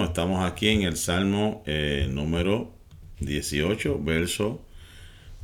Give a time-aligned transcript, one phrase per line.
[0.00, 2.72] Estamos aquí en el Salmo eh, número
[3.20, 4.64] 18, verso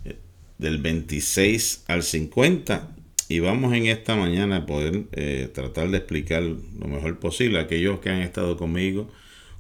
[0.07, 0.17] eh,
[0.57, 2.89] del 26 al 50.
[3.29, 7.59] Y vamos en esta mañana a poder eh, tratar de explicar lo mejor posible.
[7.59, 9.11] Aquellos que han estado conmigo,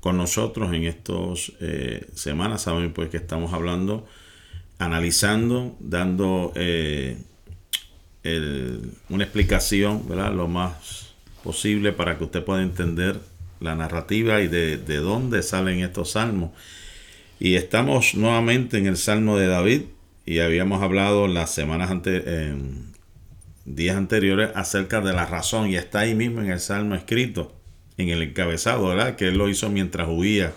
[0.01, 1.53] con nosotros en estas
[2.15, 4.07] semanas, saben pues que estamos hablando,
[4.79, 6.55] analizando, dando
[9.11, 10.33] una explicación, ¿verdad?
[10.33, 11.13] Lo más
[11.45, 13.21] posible para que usted pueda entender
[13.61, 16.51] la narrativa y de, dónde salen estos salmos.
[17.41, 19.83] Y estamos nuevamente en el Salmo de David
[20.27, 22.57] y habíamos hablado las semanas anteriores,
[23.65, 27.55] días anteriores acerca de la razón y está ahí mismo en el Salmo escrito,
[27.97, 29.17] en el encabezado, ¿verdad?
[29.17, 30.53] Que él lo hizo mientras huía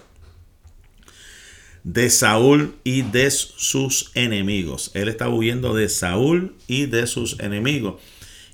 [1.84, 4.92] de Saúl y de sus enemigos.
[4.94, 8.02] Él estaba huyendo de Saúl y de sus enemigos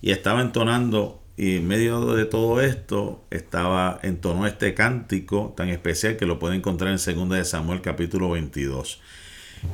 [0.02, 6.18] y estaba entonando y en medio de todo esto estaba entonó este cántico tan especial
[6.18, 9.00] que lo puede encontrar en 2 de Samuel capítulo 22.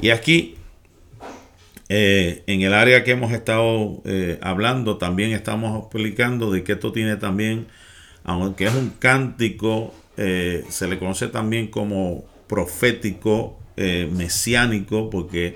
[0.02, 0.56] Y aquí,
[1.88, 6.92] eh, en el área que hemos estado eh, hablando, también estamos explicando de que esto
[6.92, 7.68] tiene también,
[8.26, 15.56] aunque es un cántico, eh, se le conoce también como profético, mesiánico, porque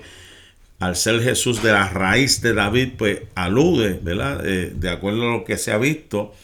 [0.78, 4.46] al ser Jesús de la raíz de David, pues alude, ¿verdad?
[4.46, 6.34] Eh, de acuerdo a lo que se ha visto,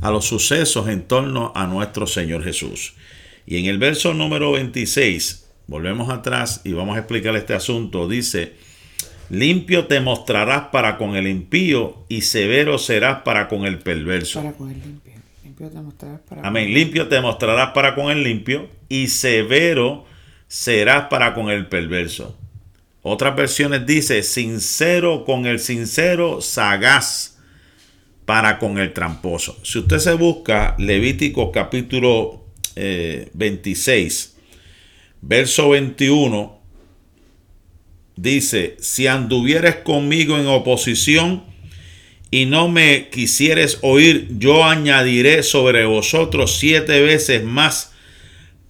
[0.00, 2.94] a los sucesos en torno a nuestro Señor Jesús.
[3.44, 8.52] Y en el verso número 26, volvemos atrás y vamos a explicar este asunto, dice,
[9.30, 14.40] limpio te mostrarás para con el impío y severo serás para con el perverso.
[14.40, 15.12] Para con el limpio.
[15.42, 16.72] limpio te mostrarás para Amén.
[16.72, 20.04] Limpio te mostrarás para con el limpio y severo
[20.46, 22.38] serás para con el perverso.
[23.02, 27.36] Otras versiones dice, sincero con el sincero, sagaz
[28.24, 29.58] para con el tramposo.
[29.64, 32.44] Si usted se busca Levítico capítulo
[32.76, 34.40] 26, eh,
[35.20, 36.60] verso 21,
[38.14, 41.42] dice, si anduvieres conmigo en oposición
[42.30, 47.92] y no me quisieres oír, yo añadiré sobre vosotros siete veces más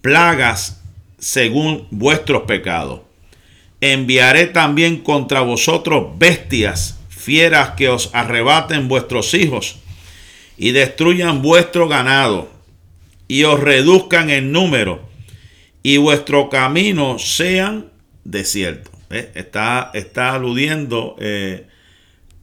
[0.01, 0.81] plagas
[1.19, 3.01] según vuestros pecados
[3.91, 9.75] enviaré también contra vosotros bestias, fieras que os arrebaten vuestros hijos
[10.57, 12.49] y destruyan vuestro ganado
[13.27, 15.01] y os reduzcan en número
[15.81, 17.87] y vuestro camino sean
[18.23, 18.93] desiertos.
[19.09, 21.67] Está, está aludiendo eh,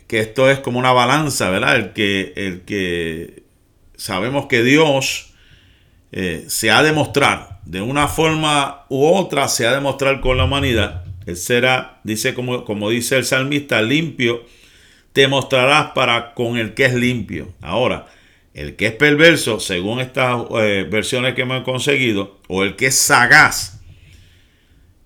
[0.07, 1.77] que esto es como una balanza, ¿verdad?
[1.77, 3.45] El que, el que
[3.97, 5.33] sabemos que Dios
[6.13, 10.37] eh, se ha de mostrar de una forma u otra, se ha de mostrar con
[10.37, 14.45] la humanidad él será, dice como, como dice el salmista, limpio,
[15.13, 17.53] te mostrarás para con el que es limpio.
[17.61, 18.07] Ahora,
[18.55, 22.97] el que es perverso, según estas eh, versiones que hemos conseguido, o el que es
[22.97, 23.81] sagaz,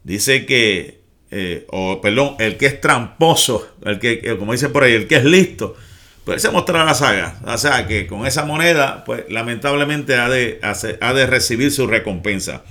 [0.03, 4.85] dice que, eh, o perdón, el que es tramposo, el que, eh, como dice por
[4.85, 5.77] ahí, el que es listo,
[6.25, 7.35] pues se mostrará sagaz.
[7.45, 12.65] O sea que con esa moneda, pues lamentablemente ha de, ha de recibir su recompensa.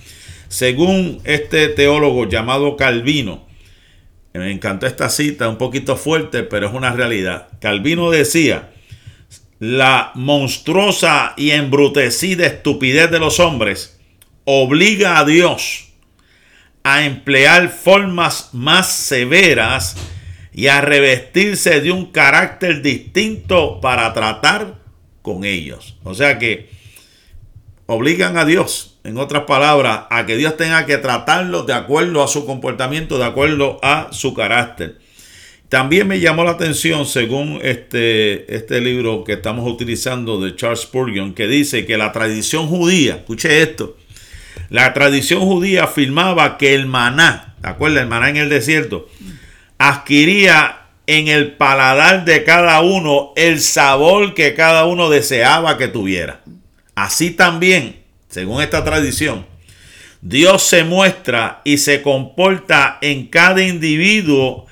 [0.53, 3.47] Según este teólogo llamado Calvino,
[4.33, 7.47] me encantó esta cita, un poquito fuerte, pero es una realidad.
[7.59, 8.71] Calvino decía,
[9.57, 13.99] la monstruosa y embrutecida estupidez de los hombres
[14.45, 15.87] obliga a Dios
[16.83, 19.95] a emplear formas más severas
[20.53, 24.75] y a revestirse de un carácter distinto para tratar
[25.23, 25.97] con ellos.
[26.03, 26.69] O sea que
[27.87, 32.27] obligan a Dios en otras palabras, a que Dios tenga que tratarlo de acuerdo a
[32.27, 34.97] su comportamiento, de acuerdo a su carácter.
[35.67, 41.33] También me llamó la atención, según este, este libro que estamos utilizando de Charles Spurgeon,
[41.33, 43.97] que dice que la tradición judía, escuche esto,
[44.69, 47.99] la tradición judía afirmaba que el maná, ¿de acuerdo?
[47.99, 49.09] El maná en el desierto,
[49.77, 56.41] adquiría en el paladar de cada uno el sabor que cada uno deseaba que tuviera.
[56.95, 58.02] Así también
[58.33, 59.45] según esta tradición,
[60.19, 64.65] Dios se muestra y se comporta en cada individuo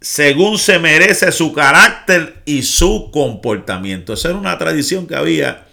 [0.00, 4.14] según se merece su carácter y su comportamiento.
[4.14, 5.66] Esa era una tradición que había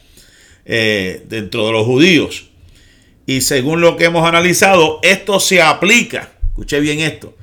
[0.65, 2.49] eh, dentro de los judíos.
[3.25, 7.37] Y según lo que hemos analizado, esto se aplica, escuche bien esto,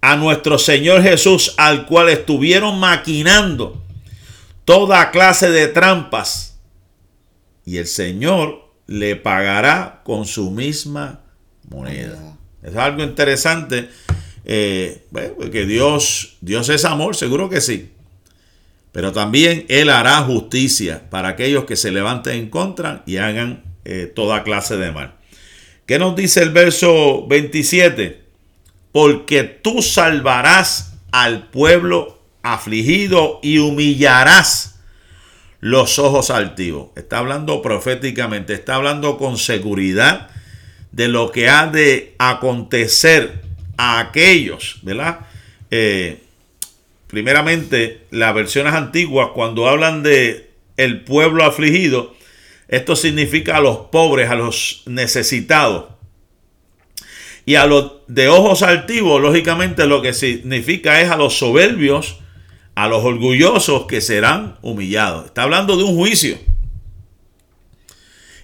[0.00, 3.84] a nuestro Señor Jesús, al cual estuvieron maquinando
[4.64, 6.58] toda clase de trampas.
[7.66, 11.20] Y el Señor le pagará con su misma
[11.68, 12.36] moneda.
[12.62, 13.88] Es algo interesante.
[14.44, 15.06] Eh,
[15.36, 17.90] porque Dios, Dios es amor, seguro que sí.
[18.92, 24.10] Pero también Él hará justicia para aquellos que se levanten en contra y hagan eh,
[24.14, 25.14] toda clase de mal.
[25.86, 28.22] ¿Qué nos dice el verso 27?
[28.92, 34.71] Porque tú salvarás al pueblo afligido y humillarás
[35.62, 36.88] los ojos altivos.
[36.96, 40.28] Está hablando proféticamente, está hablando con seguridad
[40.90, 43.42] de lo que ha de acontecer
[43.76, 45.20] a aquellos, ¿verdad?
[45.70, 46.18] Eh,
[47.06, 52.12] primeramente, las versiones antiguas, cuando hablan de el pueblo afligido,
[52.66, 55.92] esto significa a los pobres, a los necesitados.
[57.46, 62.18] Y a los de ojos altivos, lógicamente lo que significa es a los soberbios,
[62.74, 65.26] a los orgullosos que serán humillados.
[65.26, 66.38] Está hablando de un juicio.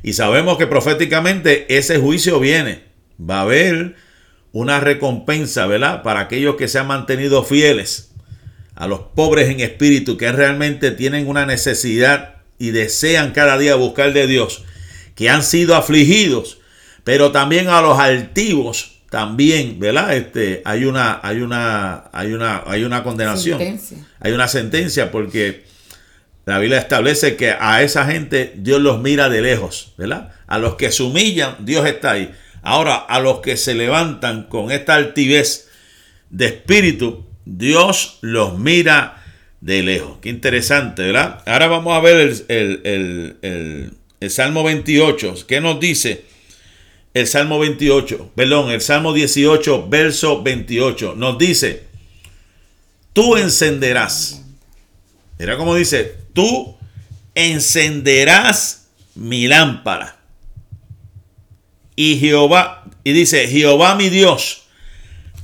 [0.02, 2.84] Y sabemos que proféticamente ese juicio viene.
[3.18, 3.96] Va a haber
[4.52, 6.02] una recompensa, ¿verdad?
[6.02, 8.12] Para aquellos que se han mantenido fieles.
[8.74, 14.12] A los pobres en espíritu que realmente tienen una necesidad y desean cada día buscar
[14.12, 14.64] de Dios.
[15.14, 16.58] Que han sido afligidos.
[17.02, 20.14] Pero también a los altivos también, ¿verdad?
[20.14, 23.60] Este, hay una, hay una, hay una, hay una condenación.
[24.20, 25.64] Hay una sentencia porque
[26.44, 30.32] la Biblia establece que a esa gente Dios los mira de lejos, ¿verdad?
[30.46, 32.32] A los que se humillan, Dios está ahí.
[32.62, 35.68] Ahora, a los que se levantan con esta altivez
[36.30, 39.22] de espíritu, Dios los mira
[39.60, 40.18] de lejos.
[40.20, 41.42] Qué interesante, ¿verdad?
[41.46, 45.46] Ahora vamos a ver el, el, el Salmo 28.
[45.46, 46.24] ¿Qué nos dice?
[47.18, 51.84] El Salmo 28, perdón, el Salmo 18, verso 28, nos dice,
[53.12, 54.42] tú encenderás.
[55.38, 56.76] Mira cómo dice, tú
[57.34, 60.16] encenderás mi lámpara.
[61.96, 64.64] Y Jehová, y dice, Jehová mi Dios,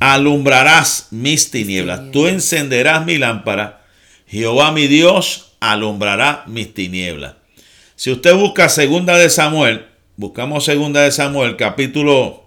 [0.00, 2.10] alumbrarás mis tinieblas.
[2.12, 3.84] Tú encenderás mi lámpara.
[4.26, 7.34] Jehová mi Dios alumbrará mis tinieblas.
[7.96, 12.44] Si usted busca segunda de Samuel, Buscamos segunda de Samuel, capítulo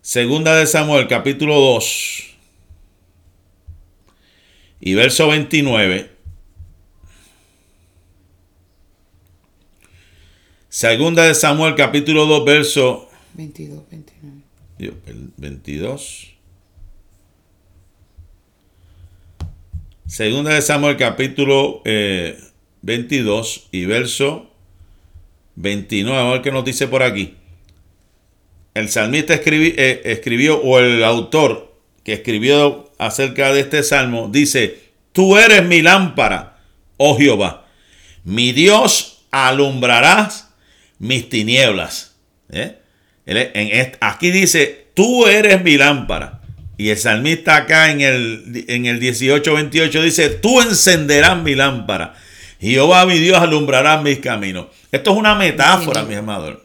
[0.00, 2.34] Segunda de Samuel, capítulo 2
[4.80, 6.10] y verso 29.
[10.68, 15.32] Segunda de Samuel, capítulo 2, verso 22, 29.
[15.36, 16.34] 22.
[20.06, 24.47] Segunda de Samuel, capítulo 22 eh, y verso
[25.60, 27.34] 29, a ver qué nos dice por aquí.
[28.74, 34.78] El salmista eh, escribió, o el autor que escribió acerca de este salmo, dice,
[35.12, 36.58] tú eres mi lámpara,
[36.96, 37.66] oh Jehová,
[38.24, 40.50] mi Dios alumbrarás
[41.00, 42.14] mis tinieblas.
[42.50, 42.78] ¿Eh?
[44.00, 46.40] aquí dice, tú eres mi lámpara.
[46.76, 52.14] Y el salmista acá en el, en el 18-28 dice, tú encenderás mi lámpara.
[52.60, 54.66] Jehová mi Dios alumbrará mis caminos.
[54.90, 56.60] Esto es una metáfora, mi amado.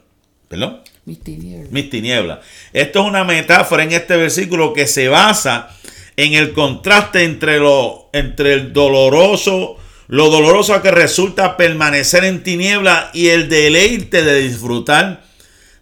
[0.48, 0.80] ¿Perdón?
[1.04, 1.70] Mis tinieblas.
[1.70, 2.38] Mis tinieblas.
[2.72, 5.70] Esto es una metáfora en este versículo que se basa
[6.16, 9.76] en el contraste entre lo entre el doloroso,
[10.08, 15.24] lo doloroso que resulta permanecer en tiniebla y el deleite de disfrutar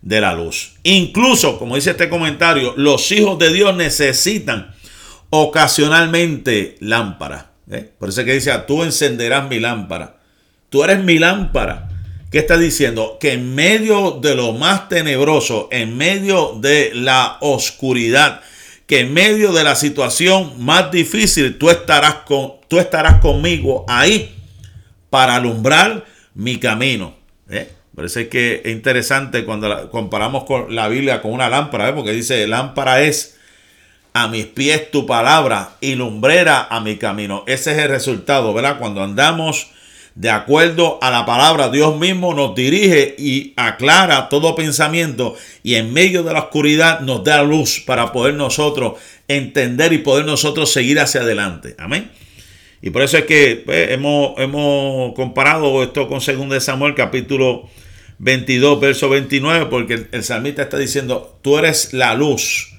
[0.00, 0.74] de la luz.
[0.82, 4.74] Incluso, como dice este comentario, los hijos de Dios necesitan
[5.30, 7.51] ocasionalmente lámpara.
[7.72, 7.90] ¿Eh?
[7.98, 10.16] Por eso es que dice, tú encenderás mi lámpara.
[10.70, 11.88] Tú eres mi lámpara.
[12.30, 13.18] ¿Qué está diciendo?
[13.20, 18.40] Que en medio de lo más tenebroso, en medio de la oscuridad,
[18.86, 24.34] que en medio de la situación más difícil, tú estarás, con, tú estarás conmigo ahí
[25.10, 27.14] para alumbrar mi camino.
[27.50, 27.68] ¿eh?
[27.94, 31.92] Parece que es interesante cuando comparamos con la Biblia con una lámpara, ¿eh?
[31.92, 33.38] porque dice, lámpara es
[34.12, 37.44] a mis pies tu palabra y lumbrera a mi camino.
[37.46, 38.78] Ese es el resultado, ¿verdad?
[38.78, 39.68] Cuando andamos
[40.14, 45.92] de acuerdo a la palabra, Dios mismo nos dirige y aclara todo pensamiento y en
[45.92, 51.00] medio de la oscuridad nos da luz para poder nosotros entender y poder nosotros seguir
[51.00, 51.74] hacia adelante.
[51.78, 52.10] Amén.
[52.82, 57.70] Y por eso es que pues, hemos, hemos, comparado esto con 2 Samuel capítulo
[58.18, 62.71] 22, verso 29, porque el, el salmista está diciendo, tú eres la luz,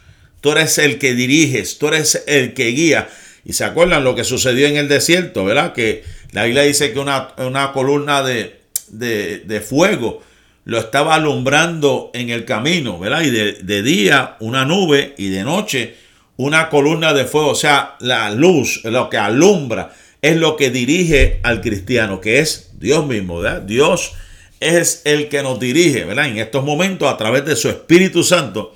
[0.43, 3.07] tú eres el que diriges, tú eres el que guía.
[3.45, 5.71] Y se acuerdan lo que sucedió en el desierto, ¿verdad?
[5.71, 8.59] Que la Biblia dice que una, columna de,
[8.89, 10.21] de, fuego
[10.65, 13.21] lo estaba alumbrando en el camino, ¿verdad?
[13.21, 15.95] Y de, de, día una nube y de noche
[16.35, 17.51] una columna de fuego.
[17.51, 22.71] O sea, la luz, lo que alumbra, es lo que dirige al cristiano, que es
[22.73, 23.61] Dios mismo, ¿verdad?
[23.61, 24.11] Dios
[24.59, 26.27] es el que nos dirige, ¿verdad?
[26.27, 28.75] En estos momentos a través de su Espíritu Santo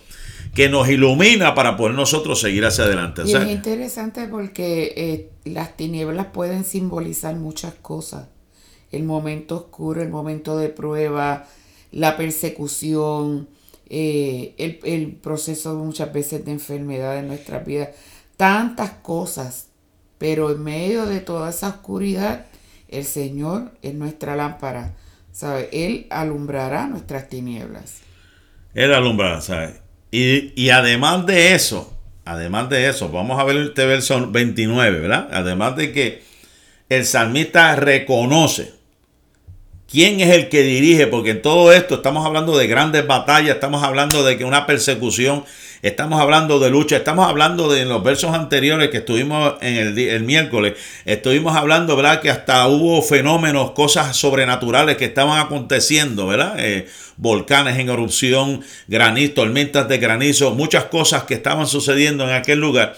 [0.58, 3.22] que nos ilumina para poder nosotros seguir hacia adelante.
[3.28, 8.30] Y es interesante porque eh, las tinieblas pueden simbolizar muchas cosas.
[8.92, 11.46] El momento oscuro, el momento de prueba,
[11.92, 13.48] la persecución,
[13.88, 17.92] eh, el, el, proceso muchas veces de enfermedad en nuestra vida,
[18.36, 19.68] tantas cosas,
[20.18, 22.48] pero en medio de toda esa oscuridad,
[22.88, 24.96] el Señor es nuestra lámpara,
[25.32, 25.70] ¿sabe?
[25.72, 28.00] Él alumbrará nuestras tinieblas.
[28.74, 29.87] Él alumbrará, ¿sabe?
[30.12, 31.94] Y, además de eso,
[32.26, 35.28] además de eso, vamos a ver este verso 29, ¿verdad?
[35.32, 36.24] Además de que
[36.90, 38.74] el salmista reconoce
[39.90, 43.84] quién es el que dirige, porque en todo esto estamos hablando de grandes batallas, estamos
[43.84, 45.44] hablando de que una persecución,
[45.82, 49.98] estamos hablando de lucha, estamos hablando de en los versos anteriores que estuvimos en el,
[49.98, 50.74] el miércoles,
[51.06, 52.22] estuvimos hablando, ¿verdad?
[52.22, 56.56] Que hasta hubo fenómenos, cosas sobrenaturales que estaban aconteciendo, ¿verdad?
[56.58, 62.60] Eh, volcanes en erupción, granizo, tormentas de granizo, muchas cosas que estaban sucediendo en aquel
[62.60, 62.96] lugar.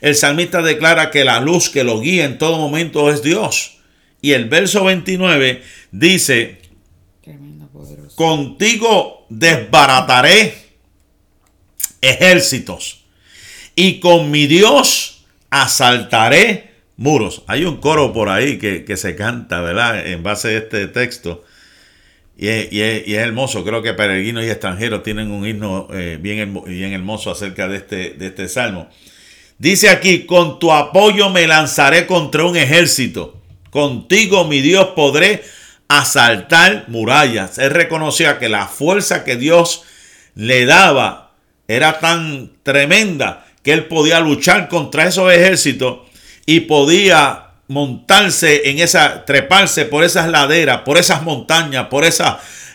[0.00, 3.78] El salmista declara que la luz que lo guía en todo momento es Dios.
[4.20, 6.60] Y el verso 29 dice,
[8.14, 10.61] contigo desbarataré
[12.02, 13.04] ejércitos
[13.74, 17.42] y con mi Dios asaltaré muros.
[17.46, 20.06] Hay un coro por ahí que, se canta, ¿verdad?
[20.06, 21.42] En base a este texto.
[22.36, 27.30] Y es, hermoso, creo que peregrinos y extranjeros tienen un himno eh, bien, bien, hermoso
[27.30, 28.90] acerca de este, de este salmo.
[29.56, 33.42] Dice aquí, con tu apoyo me lanzaré contra un ejército
[33.72, 35.42] Contigo, mi Dios, podré
[35.88, 37.56] asaltar murallas.
[37.56, 39.84] Él reconocía que la fuerza que Dios
[40.34, 41.21] le daba
[41.76, 46.00] era tan tremenda que él podía luchar contra esos ejércitos
[46.46, 52.28] y podía montarse en esa, treparse por esas laderas, por esas montañas, por esos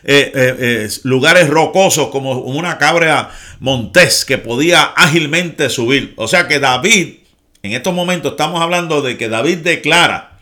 [0.04, 6.14] eh, eh, eh, lugares rocosos como una cabra montés que podía ágilmente subir.
[6.18, 7.16] O sea que David,
[7.64, 10.38] en estos momentos estamos hablando de que David declara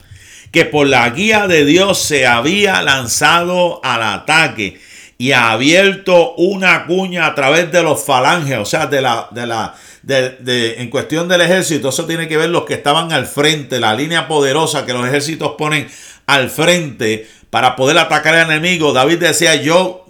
[0.52, 4.80] que por la guía de Dios se había lanzado al ataque
[5.18, 9.48] y ha abierto una cuña a través de los falanges, o sea, de la, de
[9.48, 13.80] la, de, en cuestión del ejército, eso tiene que ver los que estaban al frente,
[13.80, 15.88] la línea poderosa que los ejércitos ponen
[16.28, 18.92] al frente para poder atacar al enemigo.
[18.92, 20.06] David decía, yo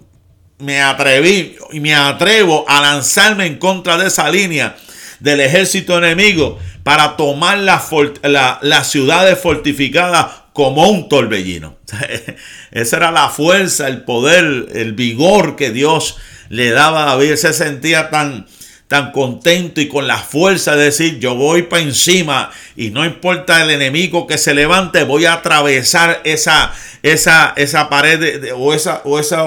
[0.58, 4.76] me atreví y me atrevo a lanzarme en contra de esa línea
[5.20, 7.90] del ejército enemigo para tomar las
[8.24, 11.76] la, ciudades fortificadas como un torbellino.
[12.72, 16.16] Esa era la fuerza, el poder, el vigor que Dios
[16.48, 17.36] le daba a David.
[17.36, 18.48] Se sentía tan,
[18.88, 23.62] tan contento y con la fuerza de decir, yo voy para encima y no importa
[23.62, 26.72] el enemigo que se levante, voy a atravesar esa,
[27.04, 29.46] esa, esa pared o, esa, o esa,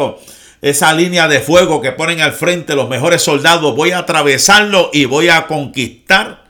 [0.60, 5.06] esa línea de fuego que ponen al frente los mejores soldados, voy a atravesarlo y
[5.06, 6.44] voy a conquistar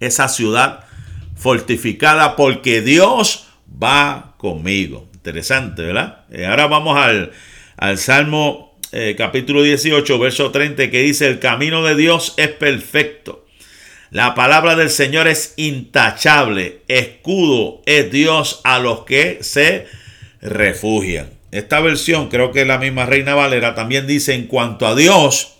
[0.00, 0.86] esa ciudad
[1.36, 3.47] fortificada porque Dios
[3.82, 5.08] va conmigo.
[5.14, 6.24] Interesante, ¿verdad?
[6.30, 7.32] Eh, ahora vamos al,
[7.76, 13.44] al Salmo eh, capítulo 18, verso 30, que dice, el camino de Dios es perfecto.
[14.10, 16.82] La palabra del Señor es intachable.
[16.88, 19.86] Escudo es Dios a los que se
[20.40, 21.30] refugian.
[21.50, 25.56] Esta versión, creo que la misma Reina Valera, también dice, en cuanto a Dios,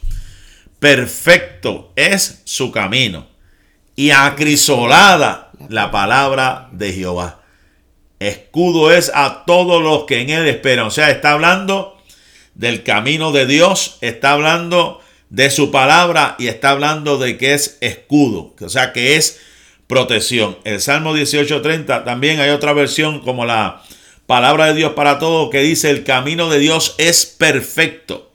[0.79, 3.27] perfecto es su camino
[3.97, 7.43] y acrisolada la palabra de Jehová.
[8.21, 10.87] Escudo es a todos los que en él esperan.
[10.87, 11.97] O sea, está hablando
[12.55, 17.79] del camino de Dios, está hablando de su palabra y está hablando de que es
[17.81, 19.39] escudo, o sea, que es
[19.87, 20.59] protección.
[20.65, 23.83] El Salmo 18:30 también hay otra versión como la
[24.27, 28.31] palabra de Dios para todos que dice, el camino de Dios es perfecto.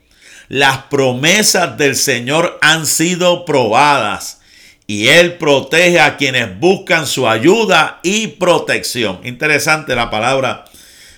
[0.47, 4.41] Las promesas del Señor han sido probadas
[4.87, 9.19] y Él protege a quienes buscan su ayuda y protección.
[9.23, 10.65] Interesante la palabra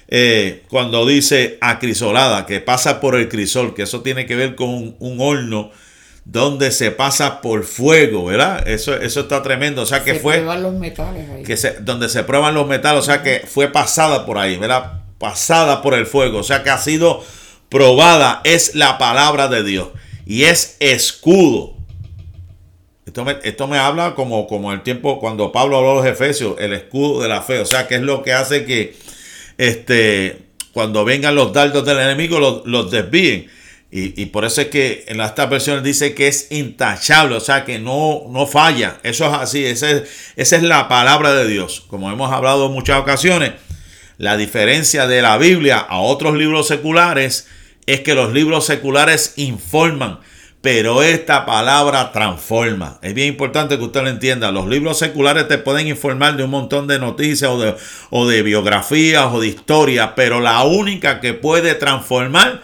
[0.08, 4.96] eh, cuando dice acrisolada, que pasa por el crisol, que eso tiene que ver con
[5.00, 5.72] un, horno
[6.26, 8.68] donde se pasa por fuego, ¿verdad?
[8.68, 9.82] Eso, eso está tremendo.
[9.82, 10.42] O sea que fue.
[10.42, 11.44] los metales ahí.
[11.44, 15.02] Que se, donde se prueban los metales, o sea que fue pasada por ahí, ¿verdad?
[15.18, 16.40] Pasada por el fuego.
[16.40, 17.24] O sea que ha sido
[17.70, 18.42] probada.
[18.44, 19.90] Es la palabra de Dios.
[20.26, 21.75] Y es escudo.
[23.44, 27.22] Esto me, habla como, como el tiempo cuando Pablo habló a los Efesios, el escudo
[27.22, 27.60] de la fe.
[27.60, 28.96] O sea, que es lo que hace que
[29.58, 30.40] este,
[30.74, 33.48] cuando vengan los dardos del enemigo los, desvíen.
[33.98, 37.80] Y, por eso es que en estas versiones dice que es intachable, o sea, que
[37.80, 38.98] no, no falla.
[39.04, 40.04] Eso es así, esa es,
[40.36, 41.86] esa es la palabra de Dios.
[41.88, 43.54] Como hemos hablado en muchas ocasiones,
[44.18, 47.48] la diferencia de la Biblia a otros libros seculares
[47.86, 50.20] es que los libros seculares informan
[50.66, 52.98] pero esta palabra transforma.
[53.04, 54.52] Es bien importante que usted lo entienda.
[54.52, 57.76] Los libros seculares te pueden informar de un montón de noticias o de,
[58.10, 62.64] o de biografías o de historias, pero la única que puede transformar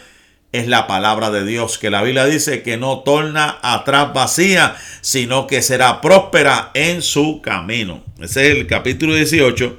[0.51, 5.45] es la palabra de Dios, que la Biblia dice que no torna atrás vacía, sino
[5.45, 8.03] que será próspera en su camino.
[8.19, 9.75] Ese es el capítulo 18,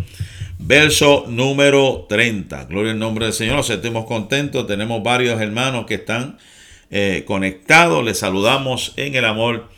[0.61, 2.67] verso número 30.
[2.67, 6.39] Gloria al nombre del Señor, nos sentimos contentos, tenemos varios hermanos que están
[6.95, 9.69] eh, conectados, les saludamos en el amor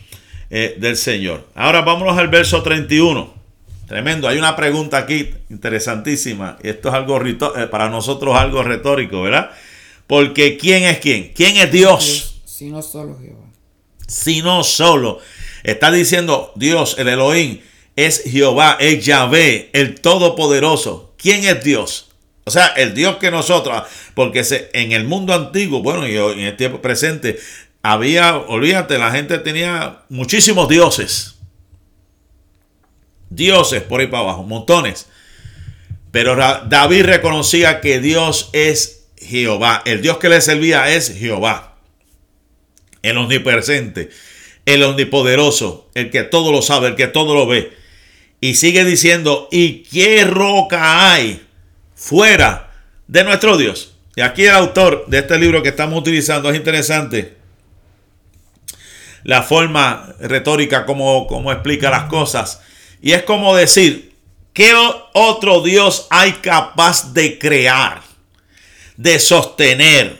[0.50, 1.46] eh, del Señor.
[1.54, 3.32] Ahora vámonos al verso 31.
[3.86, 6.58] Tremendo, hay una pregunta aquí interesantísima.
[6.64, 9.52] Esto es algo eh, para nosotros algo retórico, ¿verdad?
[10.08, 11.32] Porque ¿quién es quién?
[11.32, 12.42] ¿Quién es Dios?
[12.44, 13.46] Si no solo Jehová.
[14.08, 15.20] Si no solo.
[15.62, 17.60] Está diciendo Dios, el Elohim,
[17.94, 21.14] es Jehová, es Yahvé, el Todopoderoso.
[21.16, 22.10] ¿Quién es Dios?
[22.44, 23.82] O sea, el Dios que nosotros,
[24.14, 27.38] porque en el mundo antiguo, bueno, y en el tiempo presente,
[27.82, 31.36] había, olvídate, la gente tenía muchísimos dioses.
[33.30, 35.06] Dioses por ahí para abajo, montones.
[36.10, 39.82] Pero David reconocía que Dios es Jehová.
[39.84, 41.76] El Dios que le servía es Jehová.
[43.02, 44.10] El omnipresente,
[44.64, 47.72] el omnipoderoso, el que todo lo sabe, el que todo lo ve.
[48.40, 51.43] Y sigue diciendo, ¿y qué roca hay
[52.04, 52.72] fuera
[53.06, 53.94] de nuestro Dios?
[54.16, 57.36] Y aquí el autor de este libro que estamos utilizando es interesante.
[59.22, 62.60] La forma retórica como, como explica las cosas.
[63.00, 64.14] Y es como decir,
[64.52, 64.72] ¿qué
[65.12, 68.04] otro Dios hay capaz de crear?
[68.96, 70.16] de sostener,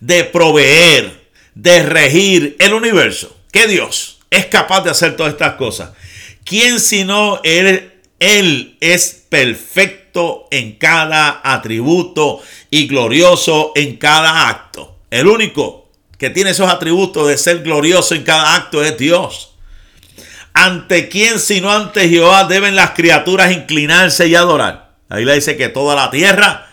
[0.00, 3.36] de proveer, de regir el universo.
[3.52, 5.90] ¿Qué Dios es capaz de hacer todas estas cosas?
[6.44, 7.89] ¿Quién sino Él,
[8.20, 14.98] Él es perfecto en cada atributo y glorioso en cada acto?
[15.10, 19.54] El único que tiene esos atributos de ser glorioso en cada acto es Dios.
[20.52, 24.90] ¿Ante quién sino ante Jehová deben las criaturas inclinarse y adorar?
[25.08, 26.68] Ahí le dice que toda la tierra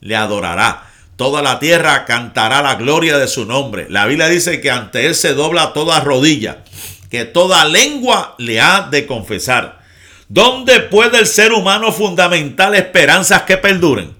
[0.00, 0.84] le adorará.
[1.16, 3.86] Toda la tierra cantará la gloria de su nombre.
[3.88, 6.64] La Biblia dice que ante él se dobla toda rodilla,
[7.10, 9.77] que toda lengua le ha de confesar.
[10.28, 14.14] ¿Dónde puede el ser humano fundamental esperanzas que perduren?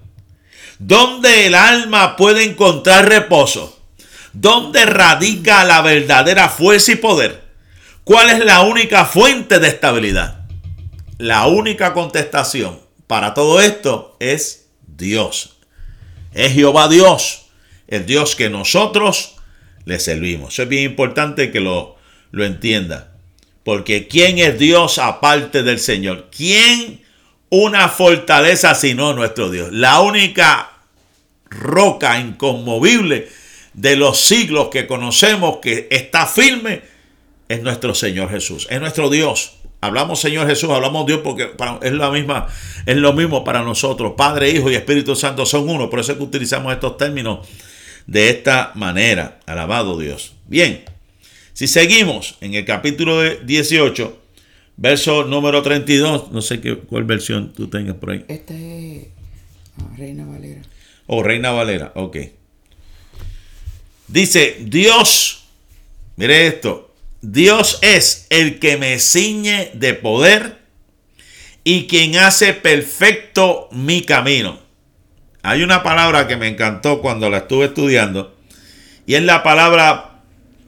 [0.79, 3.79] ¿Dónde el alma puede encontrar reposo?
[4.33, 7.43] ¿Dónde radica la verdadera fuerza y poder?
[8.03, 10.47] ¿Cuál es la única fuente de estabilidad?
[11.19, 15.57] La única contestación para todo esto es Dios.
[16.33, 17.47] Es Jehová Dios,
[17.87, 19.35] el Dios que nosotros
[19.85, 20.53] le servimos.
[20.53, 21.97] Eso es bien importante que lo,
[22.31, 23.11] lo entienda.
[23.63, 26.29] Porque ¿quién es Dios aparte del Señor?
[26.35, 27.01] ¿Quién
[27.49, 29.71] una fortaleza sino nuestro Dios?
[29.71, 30.71] La única
[31.49, 33.29] roca inconmovible
[33.73, 36.81] de los siglos que conocemos que está firme
[37.47, 39.53] es nuestro Señor Jesús, es nuestro Dios.
[39.81, 42.47] Hablamos Señor Jesús, hablamos Dios porque es la misma,
[42.85, 44.13] es lo mismo para nosotros.
[44.17, 45.89] Padre, Hijo y Espíritu Santo son uno.
[45.89, 47.47] Por eso es que utilizamos estos términos
[48.05, 49.39] de esta manera.
[49.45, 50.33] Alabado Dios.
[50.47, 50.83] Bien,
[51.59, 54.21] si seguimos en el capítulo 18,
[54.77, 58.23] verso número 32, no sé qué, cuál versión tú tengas por ahí.
[58.29, 59.07] Esta es
[59.77, 60.61] ah, Reina Valera.
[61.07, 62.15] Oh, Reina Valera, ok.
[64.07, 65.49] Dice, Dios,
[66.15, 70.59] mire esto, Dios es el que me ciñe de poder
[71.65, 74.61] y quien hace perfecto mi camino.
[75.41, 78.33] Hay una palabra que me encantó cuando la estuve estudiando
[79.05, 80.21] y es la palabra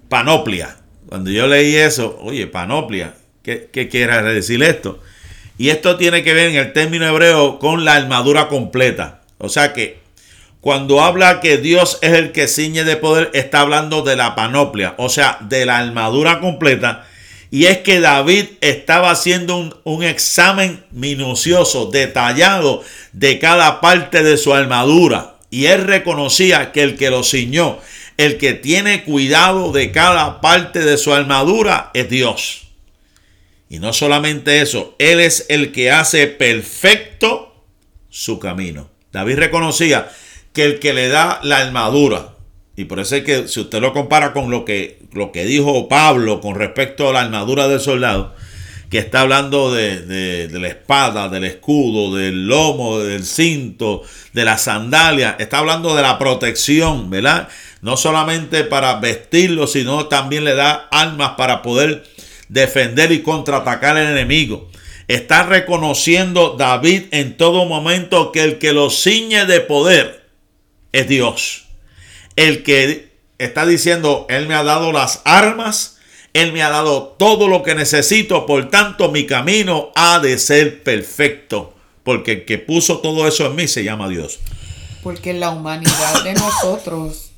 [0.10, 0.80] panoplia.
[1.12, 5.02] Cuando yo leí eso, oye, panoplia, ¿qué, qué quiere decir esto?
[5.58, 9.20] Y esto tiene que ver en el término hebreo con la armadura completa.
[9.38, 10.00] O sea que
[10.62, 14.96] cuando habla que Dios es el que ciñe de poder, está hablando de la panoplia,
[14.98, 17.06] o sea, de la armadura completa.
[17.50, 24.54] Y es que David estaba haciendo un, examen minucioso, detallado de cada parte de su
[24.54, 25.36] armadura.
[25.50, 27.80] Y él reconocía que el que lo ciñó,
[28.22, 32.68] el que tiene cuidado de cada parte de su armadura es Dios.
[33.68, 37.66] Y no solamente eso, Él es el que hace perfecto
[38.10, 38.90] su camino.
[39.12, 40.12] David reconocía
[40.54, 42.36] que el que le da la armadura.
[42.76, 45.88] Y por eso es que si usted lo compara con lo que, lo que dijo
[45.88, 48.36] Pablo con respecto a la armadura del soldado,
[48.92, 54.04] que está hablando de, la espada, del escudo, del lomo, del cinto,
[54.34, 57.48] de la sandalia, está hablando de la protección, ¿verdad?
[57.82, 62.04] No solamente para vestirlo, sino también le da armas para poder
[62.48, 64.70] defender y contraatacar al enemigo.
[65.08, 70.26] Está reconociendo David en todo momento que el que lo ciñe de poder
[70.92, 71.66] es Dios.
[72.36, 75.98] El que está diciendo, Él me ha dado las armas,
[76.34, 80.84] Él me ha dado todo lo que necesito, por tanto mi camino ha de ser
[80.84, 84.40] perfecto, porque el que puso todo eso en mí se llama Dios.
[85.04, 87.31] Porque la humanidad de nosotros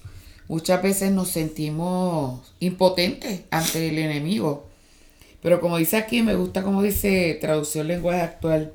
[0.48, 4.66] muchas veces nos sentimos impotentes ante el enemigo.
[5.42, 8.74] Pero como dice aquí, me gusta como dice traducción lenguaje actual,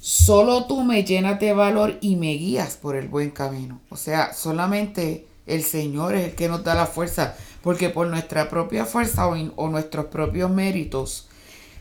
[0.00, 3.80] solo tú me llenas de valor y me guías por el buen camino.
[3.90, 8.48] O sea, solamente el Señor es el que nos da la fuerza, porque por nuestra
[8.48, 11.28] propia fuerza o, o nuestros propios méritos,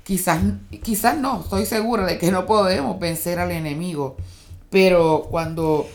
[0.03, 0.41] quizás,
[0.83, 4.17] quizás no, estoy segura de que no podemos vencer al enemigo,
[4.69, 5.87] pero cuando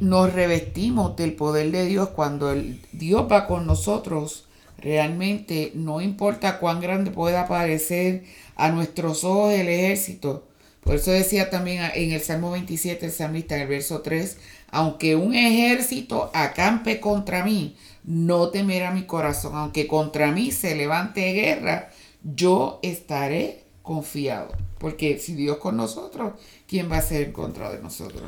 [0.00, 4.46] nos revestimos del poder de Dios, cuando el Dios va con nosotros,
[4.78, 8.24] realmente no importa cuán grande pueda parecer
[8.56, 10.46] a nuestros ojos el ejército.
[10.82, 14.36] Por eso decía también en el Salmo 27, el salmista, en el verso 3,
[14.70, 19.56] aunque un ejército acampe contra mí, no temerá mi corazón.
[19.56, 21.90] Aunque contra mí se levante guerra,
[22.22, 24.52] yo estaré confiado.
[24.78, 26.34] Porque si Dios con nosotros,
[26.66, 28.24] ¿quién va a ser en contra de nosotros?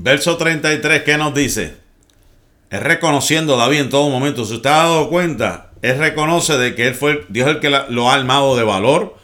[0.00, 1.74] Verso 33, ¿qué nos dice?
[2.70, 4.44] Es reconociendo David en todo momento.
[4.44, 8.08] Si usted ha dado cuenta, él reconoce de que él fue Dios el que lo
[8.08, 9.16] ha armado de valor.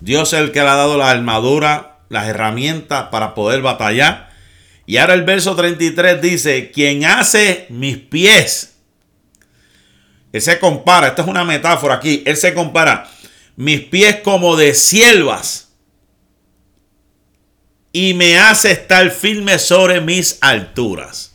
[0.00, 4.28] Dios es el que le ha dado la armadura, las herramientas para poder batallar.
[4.84, 8.76] Y ahora el verso 33 dice, quien hace mis pies.
[10.34, 13.08] Él se compara, esta es una metáfora aquí, él se compara
[13.56, 15.67] mis pies como de siervas
[17.92, 21.34] y me hace estar firme sobre mis alturas.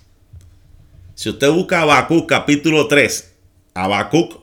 [1.15, 3.33] Si usted busca Habacuc capítulo 3,
[3.73, 4.41] Habacuc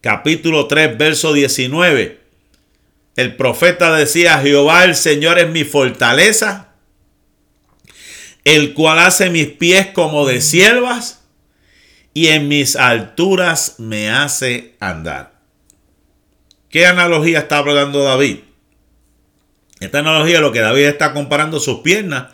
[0.00, 2.20] capítulo 3, verso 19,
[3.16, 6.68] el profeta decía, Jehová el Señor es mi fortaleza,
[8.44, 11.22] el cual hace mis pies como de siervas
[12.14, 15.32] y en mis alturas me hace andar.
[16.68, 18.38] ¿Qué analogía está hablando David?
[19.82, 22.26] Esta analogía lo que David está comparando sus piernas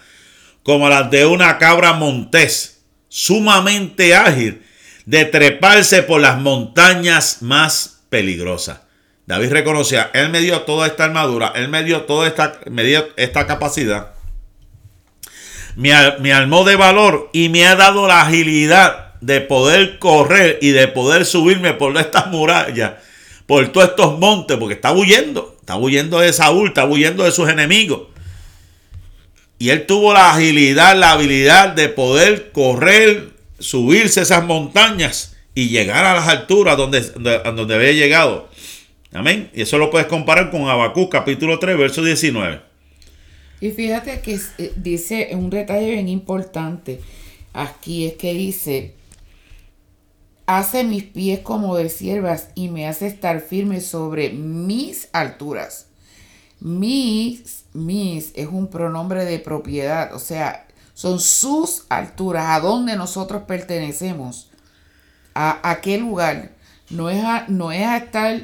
[0.62, 4.62] como las de una cabra montés, sumamente ágil,
[5.06, 8.80] de treparse por las montañas más peligrosas.
[9.24, 13.08] David reconocía, él me dio toda esta armadura, él me dio toda esta, me dio
[13.16, 14.12] esta capacidad,
[15.76, 20.70] me, me armó de valor y me ha dado la agilidad de poder correr y
[20.70, 22.92] de poder subirme por estas murallas,
[23.46, 25.57] por todos estos montes, porque está huyendo.
[25.68, 28.08] Está huyendo de Saúl, está huyendo de sus enemigos.
[29.58, 36.06] Y él tuvo la agilidad, la habilidad de poder correr, subirse esas montañas y llegar
[36.06, 38.48] a las alturas donde, donde había llegado.
[39.12, 39.50] Amén.
[39.52, 42.62] Y eso lo puedes comparar con Habacuc capítulo 3, verso 19.
[43.60, 46.98] Y fíjate que eh, dice un detalle bien importante.
[47.52, 48.94] Aquí es que dice,
[50.48, 55.88] hace mis pies como de siervas y me hace estar firme sobre mis alturas.
[56.58, 63.42] Mis, mis es un pronombre de propiedad, o sea, son sus alturas, a donde nosotros
[63.42, 64.50] pertenecemos,
[65.34, 66.52] a, qué lugar.
[66.88, 68.40] No es a, no es a estar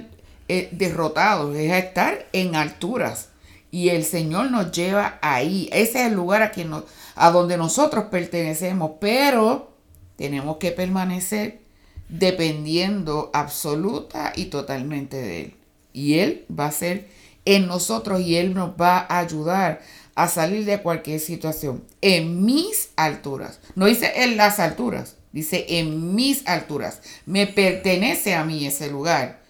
[0.48, 3.30] eh, derrotados, es a estar en alturas.
[3.70, 5.70] Y el Señor nos lleva ahí.
[5.72, 6.70] Ese es el lugar a, quien
[7.16, 9.72] a donde nosotros pertenecemos, pero
[10.16, 11.63] tenemos que permanecer
[12.08, 15.54] dependiendo absoluta y totalmente de Él.
[15.92, 17.08] Y Él va a ser
[17.44, 19.80] en nosotros y Él nos va a ayudar
[20.14, 23.60] a salir de cualquier situación en mis alturas.
[23.74, 27.00] No dice en las alturas, dice en mis alturas.
[27.26, 29.40] Me pertenece a mí ese lugar,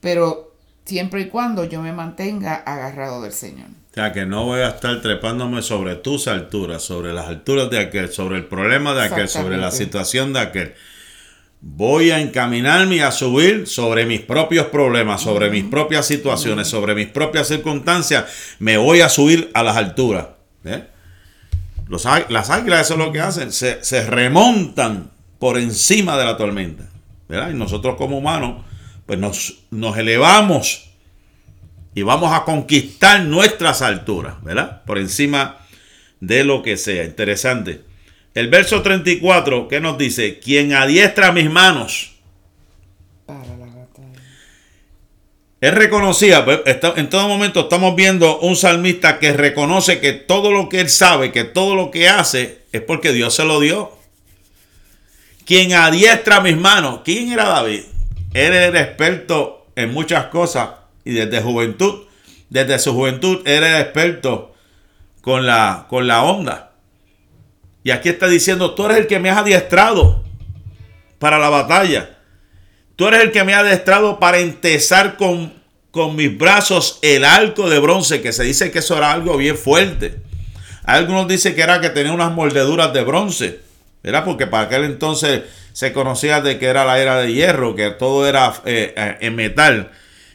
[0.00, 3.68] pero siempre y cuando yo me mantenga agarrado del Señor.
[3.90, 7.78] O sea, que no voy a estar trepándome sobre tus alturas, sobre las alturas de
[7.78, 10.74] aquel, sobre el problema de aquel, sobre la situación de aquel
[11.60, 17.08] voy a encaminarme a subir sobre mis propios problemas, sobre mis propias situaciones, sobre mis
[17.08, 18.24] propias circunstancias.
[18.58, 20.26] Me voy a subir a las alturas.
[20.64, 20.84] ¿eh?
[21.88, 26.84] las águilas eso es lo que hacen, se, remontan por encima de la tormenta.
[27.28, 28.64] Y nosotros como humanos,
[29.04, 30.90] pues nos, nos elevamos
[31.94, 34.84] y vamos a conquistar nuestras alturas, ¿verdad?
[34.84, 35.58] Por encima
[36.20, 37.04] de lo que sea.
[37.04, 37.85] Interesante.
[38.36, 40.38] El verso 34, ¿qué nos dice?
[40.38, 42.16] Quien adiestra mis manos.
[43.24, 44.20] Para la batalla.
[45.62, 50.68] Él reconocía, pues, en todo momento estamos viendo un salmista que reconoce que todo lo
[50.68, 53.96] que él sabe, que todo lo que hace, es porque Dios se lo dio.
[55.46, 57.00] Quien adiestra mis manos.
[57.06, 57.84] ¿Quién era David?
[58.34, 60.72] Él era experto en muchas cosas
[61.06, 62.04] y desde juventud,
[62.50, 64.54] desde su juventud, era experto
[65.22, 66.65] con la, con la onda.
[67.86, 70.24] Y aquí está diciendo, tú eres el que me has adiestrado
[71.20, 72.18] para la batalla.
[72.96, 75.52] Tú eres el que me ha adiestrado para entesar con,
[75.92, 79.56] con mis brazos el arco de bronce, que se dice que eso era algo bien
[79.56, 80.16] fuerte.
[80.82, 83.60] Algunos dicen que era que tenía unas mordeduras de bronce.
[84.02, 87.90] Era porque para aquel entonces se conocía de que era la era de hierro, que
[87.90, 89.92] todo era eh, eh, en metal.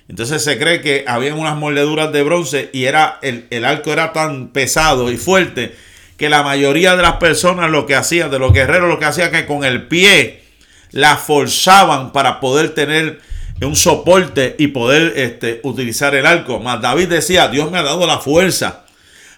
[0.08, 4.14] Entonces se cree que había unas moldeduras de bronce y era el, el, arco era
[4.14, 5.91] tan pesado y fuerte
[6.22, 9.32] que la mayoría de las personas lo que hacían, de los guerreros lo que hacían
[9.32, 10.44] que con el pie
[10.92, 13.20] la forzaban para poder tener
[13.60, 16.60] un soporte y poder este, utilizar el arco.
[16.60, 18.84] Mas David decía, Dios me ha dado la fuerza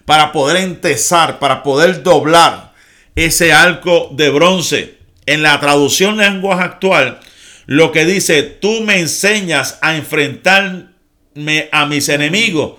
[0.04, 2.74] para poder entesar, para poder doblar
[3.16, 4.98] ese arco de bronce.
[5.26, 7.22] En la traducción de lenguaje actual,
[7.66, 12.74] lo que dice, tú me enseñas a enfrentarme a mis enemigos,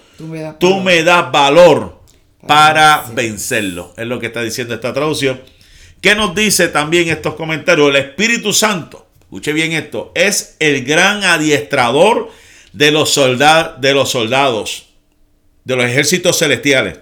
[0.59, 2.04] tú me das, valor
[2.47, 3.95] para vencerlo.
[3.97, 5.41] Es lo que está diciendo esta traducción.
[6.01, 7.89] ¿Qué nos dice también estos comentarios?
[7.89, 12.31] El Espíritu Santo, escuche bien esto, es el gran adiestrador
[12.73, 14.91] de los, soldados, de los soldados,
[15.65, 16.99] de los ejércitos celestiales.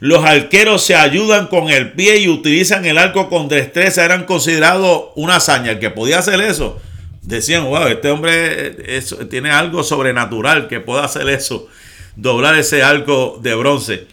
[0.00, 4.04] Los arqueros se ayudan con el pie y utilizan el arco con destreza.
[4.04, 5.70] Eran considerados una hazaña.
[5.70, 6.82] El que podía hacer eso,
[7.22, 8.76] decían, wow, este hombre
[9.30, 11.68] tiene algo sobrenatural que pueda hacer eso,
[12.16, 14.06] doblar ese arco de bronce.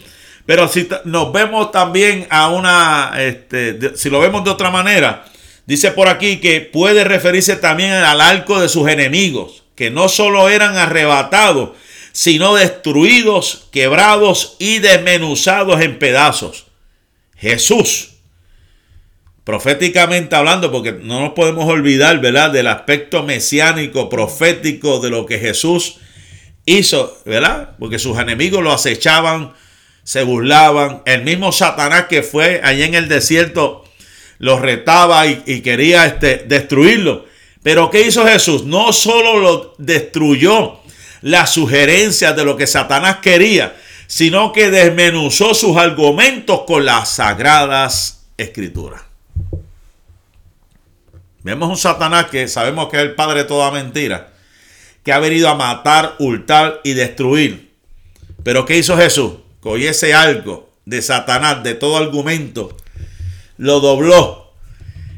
[0.46, 5.26] Pero si nos vemos también a una, este, si lo vemos de otra manera,
[5.66, 10.50] dice por aquí que puede referirse también al arco de sus enemigos, que no solo
[10.50, 11.72] eran arrebatados,
[12.12, 16.66] sino destruidos, quebrados y desmenuzados en pedazos.
[17.38, 18.16] Jesús,
[19.44, 25.38] proféticamente hablando, porque no nos podemos olvidar, ¿verdad?, del aspecto mesiánico, profético de lo que
[25.38, 25.98] Jesús
[26.78, 27.72] hizo, ¿verdad?
[27.80, 29.54] Porque sus enemigos lo acechaban,
[30.04, 31.02] se burlaban.
[31.06, 33.86] El mismo Satanás que fue allá en el desierto
[34.38, 37.26] lo retaba y, y quería este, destruirlo.
[37.64, 38.64] Pero ¿qué hizo Jesús?
[38.66, 40.80] No solo lo destruyó,
[41.22, 43.76] las sugerencias de lo que Satanás quería,
[44.08, 49.02] sino que desmenuzó sus argumentos con las sagradas escrituras.
[51.44, 54.30] Vemos un Satanás que sabemos que es el padre de toda mentira,
[55.04, 57.72] que ha venido a matar, hurtar y destruir.
[58.44, 59.34] Pero ¿qué hizo Jesús?
[59.60, 62.76] Cogiese algo de Satanás, de todo argumento,
[63.58, 64.54] lo dobló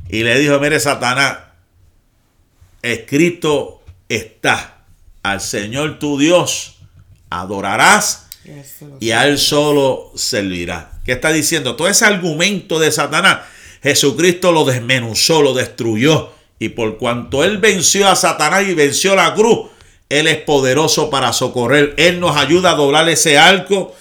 [0.09, 1.37] y le dijo, mire Satanás,
[2.81, 4.83] escrito está
[5.23, 6.77] al Señor tu Dios
[7.29, 8.27] adorarás
[8.99, 10.85] y a Él solo servirás.
[11.05, 11.75] ¿Qué está diciendo?
[11.75, 13.39] Todo ese argumento de Satanás,
[13.81, 16.33] Jesucristo lo desmenuzó, lo destruyó.
[16.59, 19.70] Y por cuanto Él venció a Satanás y venció la cruz,
[20.19, 21.93] Él es poderoso para socorrer.
[21.97, 23.95] Él nos ayuda a doblar ese arco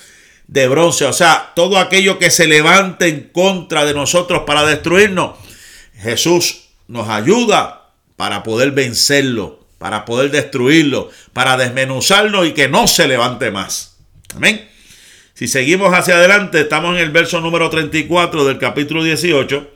[0.47, 1.07] de bronce.
[1.07, 5.37] O sea, todo aquello que se levante en contra de nosotros para destruirnos,
[5.95, 13.09] Jesús nos ayuda para poder vencerlo para poder destruirlo, para desmenuzarlo y que no se
[13.09, 13.97] levante más.
[14.37, 14.69] Amén.
[15.33, 19.71] Si seguimos hacia adelante, estamos en el verso número 34 del capítulo 18.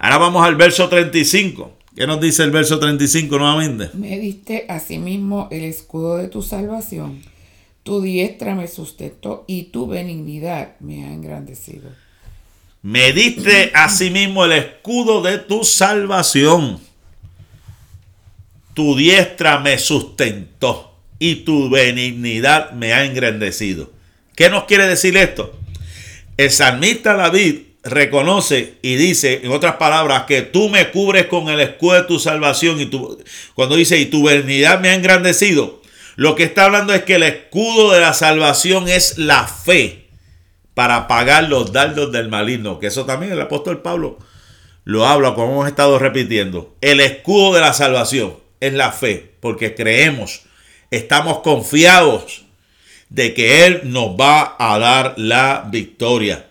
[0.00, 1.77] Ahora vamos al verso 35.
[1.98, 3.90] ¿Qué nos dice el verso 35 nuevamente?
[3.94, 7.20] Me diste asimismo el escudo de tu salvación.
[7.82, 11.90] Tu diestra me sustentó y tu benignidad me ha engrandecido.
[12.82, 16.78] Me diste asimismo el escudo de tu salvación
[18.78, 23.90] tu diestra me sustentó y tu benignidad me ha engrandecido.
[24.36, 25.58] ¿Qué nos quiere decir esto?
[26.36, 31.60] El salmista David reconoce y dice, en otras palabras, que tú me cubres con el
[31.60, 33.22] escudo de tu salvación y tu,
[33.54, 35.80] cuando dice, y tu benignidad me ha engrandecido,
[36.16, 40.08] lo que está hablando es que el escudo de la salvación es la fe
[40.74, 44.18] para pagar los dardos del maligno, que eso también el apóstol Pablo
[44.84, 46.74] lo habla, como hemos estado repitiendo.
[46.80, 50.42] El escudo de la salvación es la fe, porque creemos,
[50.90, 52.46] estamos confiados
[53.10, 56.47] de que Él nos va a dar la victoria.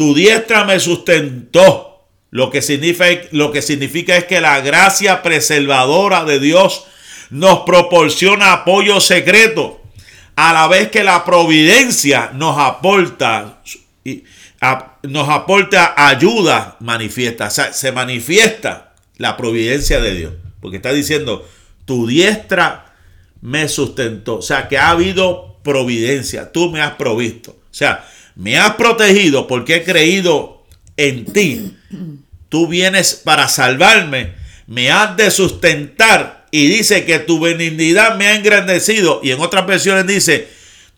[0.00, 2.06] Tu diestra me sustentó.
[2.30, 6.86] Lo que, significa, es que la gracia preservadora de Dios
[7.28, 9.82] nos proporciona apoyo secreto,
[10.36, 13.60] a la vez que la providencia nos aporta,
[15.02, 20.32] nos aporta ayuda manifiesta, o sea, se manifiesta la providencia de Dios.
[20.62, 21.46] Porque está diciendo,
[21.84, 22.94] tu diestra
[23.42, 24.36] me sustentó.
[24.36, 26.52] O sea, que ha habido providencia.
[26.52, 27.50] Tú me has provisto.
[27.50, 30.64] O sea, me has protegido porque he creído
[30.96, 31.76] en ti.
[32.48, 34.34] Tú vienes para salvarme.
[34.66, 36.46] Me has de sustentar.
[36.50, 39.20] Y dice que tu benignidad me ha engrandecido.
[39.22, 40.48] Y en otras versiones dice,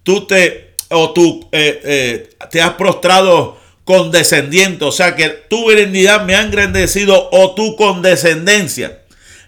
[0.02, 4.84] tú te, o tú eh, eh, te has prostrado condescendiente.
[4.84, 9.00] O sea que tu benignidad me ha engrandecido o tu condescendencia.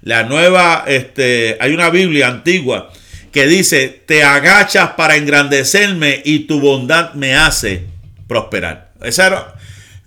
[0.03, 2.92] La nueva, este, hay una Biblia antigua
[3.35, 7.85] que dice, te agachas para engrandecerme y tu bondad me hace
[8.29, 8.92] prosperar.
[9.03, 9.57] Esa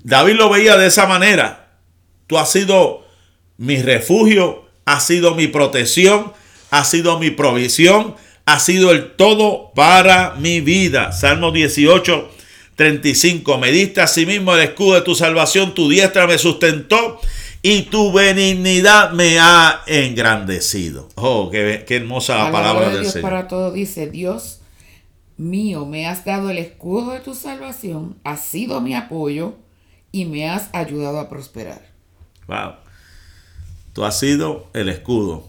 [0.02, 1.68] David lo veía de esa manera.
[2.26, 3.06] Tú has sido
[3.58, 6.32] mi refugio, ha sido mi protección,
[6.72, 11.12] ha sido mi provisión, ha sido el todo para mi vida.
[11.12, 12.32] Salmo 18,
[12.78, 13.58] 35.
[13.58, 17.20] Me diste a sí mismo el escudo de tu salvación, tu diestra me sustentó
[17.70, 21.10] y tu benignidad me ha engrandecido.
[21.16, 23.30] Oh, qué, hermosa la palabra, del Dios Señor.
[23.30, 24.62] Para todo dice Dios
[25.36, 29.56] mío, me has dado el escudo de tu salvación, has sido mi apoyo
[30.14, 31.82] y me has ayudado a prosperar.
[32.48, 32.76] Wow.
[33.92, 35.44] Tú has sido el escudo,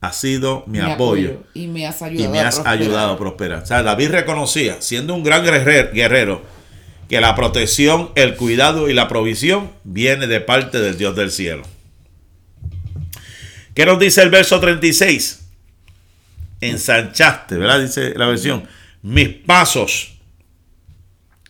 [0.00, 2.82] has sido mi, apoyo, y me has ayudado, y me has a, prosperar.
[2.82, 3.62] ayudado a prosperar.
[3.64, 6.42] O sea, David reconocía, siendo un gran guerrero,
[7.08, 11.62] que la protección, el cuidado y la provisión viene de parte del Dios del cielo.
[13.74, 15.40] ¿Qué nos dice el verso 36?
[16.60, 17.80] Ensanchaste, ¿verdad?
[17.80, 18.66] Dice la versión
[19.04, 20.14] mis pasos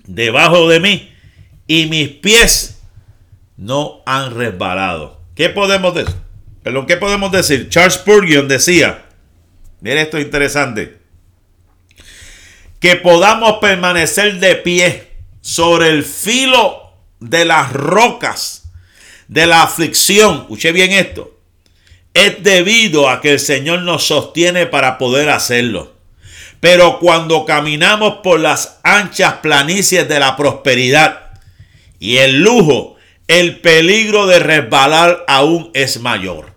[0.05, 1.15] debajo de mí
[1.69, 2.81] y mis pies
[3.57, 5.21] no han resbalado.
[5.37, 6.15] ¿Qué podemos decir?
[6.65, 7.69] Pero ¿qué podemos decir?
[7.69, 9.05] Charles Spurgeon decía,
[9.81, 10.99] mire esto interesante,
[12.81, 15.14] que podamos permanecer de pie
[15.45, 18.71] sobre el filo de las rocas
[19.29, 20.41] de la aflicción.
[20.41, 21.39] Escuche bien esto.
[22.15, 25.93] Es debido a que el Señor nos sostiene para poder hacerlo.
[26.61, 31.33] Pero cuando caminamos por las anchas planicies de la prosperidad
[31.99, 32.97] y el lujo,
[33.29, 36.55] el peligro de resbalar aún es mayor.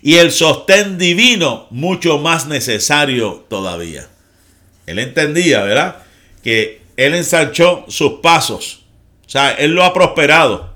[0.00, 4.08] Y el sostén divino mucho más necesario todavía.
[4.86, 5.96] Él entendía, ¿verdad?
[6.42, 8.84] Que él ensanchó sus pasos.
[9.26, 10.74] O sea, él lo ha prosperado.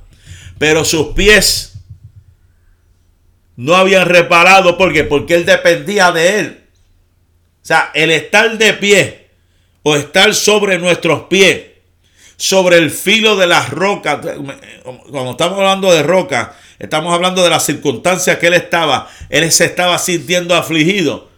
[0.58, 1.74] Pero sus pies
[3.56, 6.60] no habían reparado porque porque él dependía de él.
[7.62, 9.26] O sea, el estar de pie
[9.82, 11.62] o estar sobre nuestros pies,
[12.36, 14.18] sobre el filo de las rocas,
[15.10, 19.64] cuando estamos hablando de roca, estamos hablando de las circunstancias que él estaba, él se
[19.64, 21.30] estaba sintiendo afligido.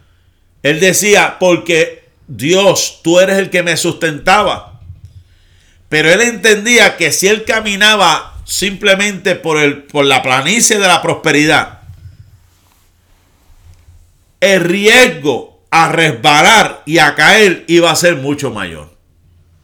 [0.62, 4.80] Él decía, porque Dios, tú eres el que me sustentaba.
[5.88, 11.02] Pero él entendía que si él caminaba simplemente por, el, por la planicie de la
[11.02, 11.80] prosperidad,
[14.40, 18.96] el riesgo a resbalar y a caer iba a ser mucho mayor.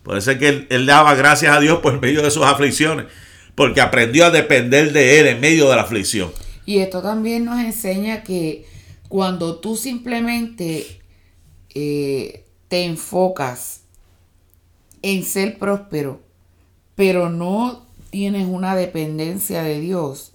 [0.02, 3.06] Por eso es que él, daba gracias a Dios por medio de sus aflicciones,
[3.54, 6.30] porque aprendió a depender de Él en medio de la aflicción.
[6.66, 8.66] Y esto también nos enseña que
[9.08, 11.00] cuando tú simplemente
[11.74, 12.43] eh,
[12.74, 13.82] te enfocas
[15.00, 16.18] en ser próspero,
[16.96, 20.32] pero no tienes una dependencia de Dios,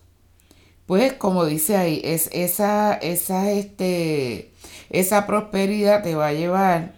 [0.86, 4.54] pues como dice ahí, es esa, esa, este,
[4.90, 6.94] esa prosperidad te va a llevar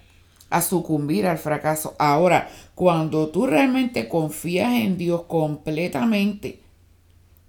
[0.51, 1.95] a sucumbir al fracaso.
[1.97, 6.60] Ahora, cuando tú realmente confías en Dios completamente,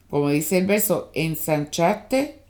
[0.08, 2.40] como dice el verso, ensanchaste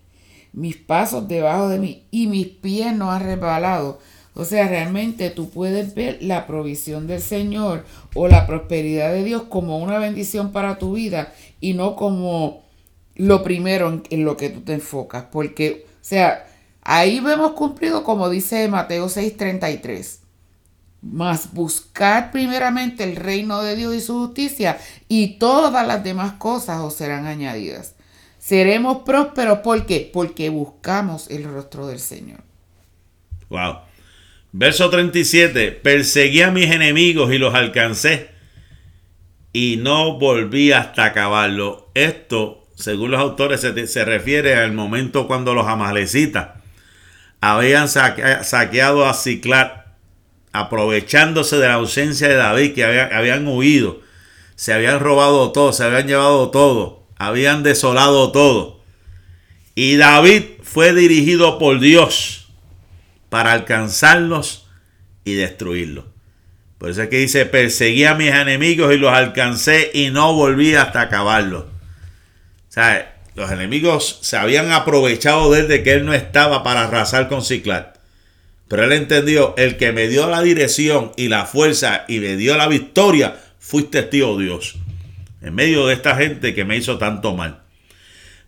[0.53, 3.99] mis pasos debajo de mí y mis pies no han resbalado.
[4.35, 9.43] O sea, realmente tú puedes ver la provisión del Señor o la prosperidad de Dios
[9.43, 12.63] como una bendición para tu vida y no como
[13.15, 15.27] lo primero en, lo que tú te enfocas.
[15.31, 16.47] Porque, o sea,
[16.83, 20.19] Ahí vemos cumplido como dice Mateo 6:33.
[21.01, 26.81] Mas buscar primeramente el reino de Dios y su justicia y todas las demás cosas
[26.81, 27.95] os serán añadidas.
[28.39, 30.11] Seremos prósperos ¿por qué?
[30.13, 32.43] Porque buscamos el rostro del Señor.
[33.49, 33.79] Wow.
[34.53, 35.73] Verso 37.
[35.83, 38.31] Perseguí a mis enemigos y los alcancé
[39.53, 41.91] y no volví hasta acabarlo.
[41.95, 46.51] Esto, según los autores, se, refiere al momento cuando los amalecitas
[47.41, 49.87] habían saqueado a Ciclat,
[50.53, 54.01] aprovechándose de la ausencia de David, que habían huido,
[54.55, 58.81] se habían robado todo, se habían llevado todo, habían desolado todo.
[59.75, 62.42] Y David fue dirigido por Dios
[63.33, 64.67] para alcanzarlos
[65.25, 66.05] y destruirlos.
[66.77, 70.75] Por eso es que dice, perseguí a mis enemigos y los alcancé y no volví
[70.75, 71.63] hasta acabarlos.
[71.63, 71.69] O
[72.69, 77.97] sea, los enemigos se habían aprovechado desde que él no estaba para arrasar con Ciclat.
[78.69, 82.59] Pero él entendió, el que me dio la dirección y la fuerza y me dio
[82.59, 84.75] la victoria, fuiste tío Dios.
[85.41, 87.63] En medio de esta gente que me hizo tanto mal.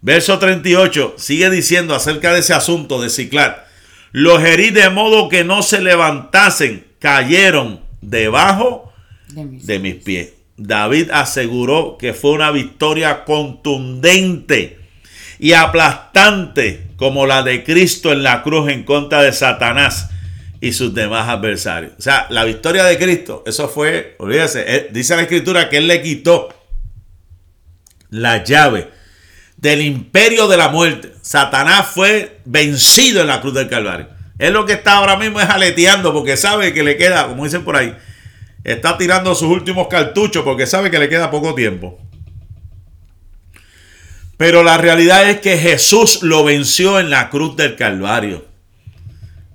[0.03, 3.64] Verso 38 sigue diciendo acerca de ese asunto de Ciclat.
[4.15, 8.93] Los herí de modo que no se levantasen, cayeron debajo
[9.31, 10.33] de mis, de mis pies.
[10.57, 14.79] David aseguró que fue una victoria contundente
[15.41, 20.11] y aplastante como la de Cristo en la cruz en contra de Satanás
[20.61, 21.95] y sus demás adversarios.
[21.99, 26.01] O sea, la victoria de Cristo, eso fue, olvídese, dice la escritura que Él le
[26.03, 26.55] quitó
[28.11, 28.91] la llave
[29.65, 31.15] del imperio de la muerte.
[31.23, 34.09] Satanás fue vencido en la cruz del Calvario.
[34.39, 37.65] Es lo que está ahora mismo es aleteando porque sabe que le queda, como dicen
[37.65, 37.97] por ahí,
[38.63, 41.99] está tirando sus últimos cartuchos porque sabe que le queda poco tiempo.
[44.37, 48.45] Pero la realidad es que Jesús lo venció en la cruz del Calvario.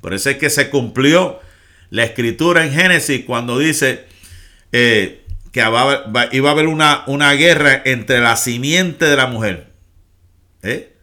[0.01, 1.39] Por eso es que se cumplió
[1.91, 4.05] la escritura en Génesis cuando dice
[4.72, 9.68] eh, que iba a haber una, una, guerra entre la simiente de la mujer.
[10.64, 10.93] ¿Eh?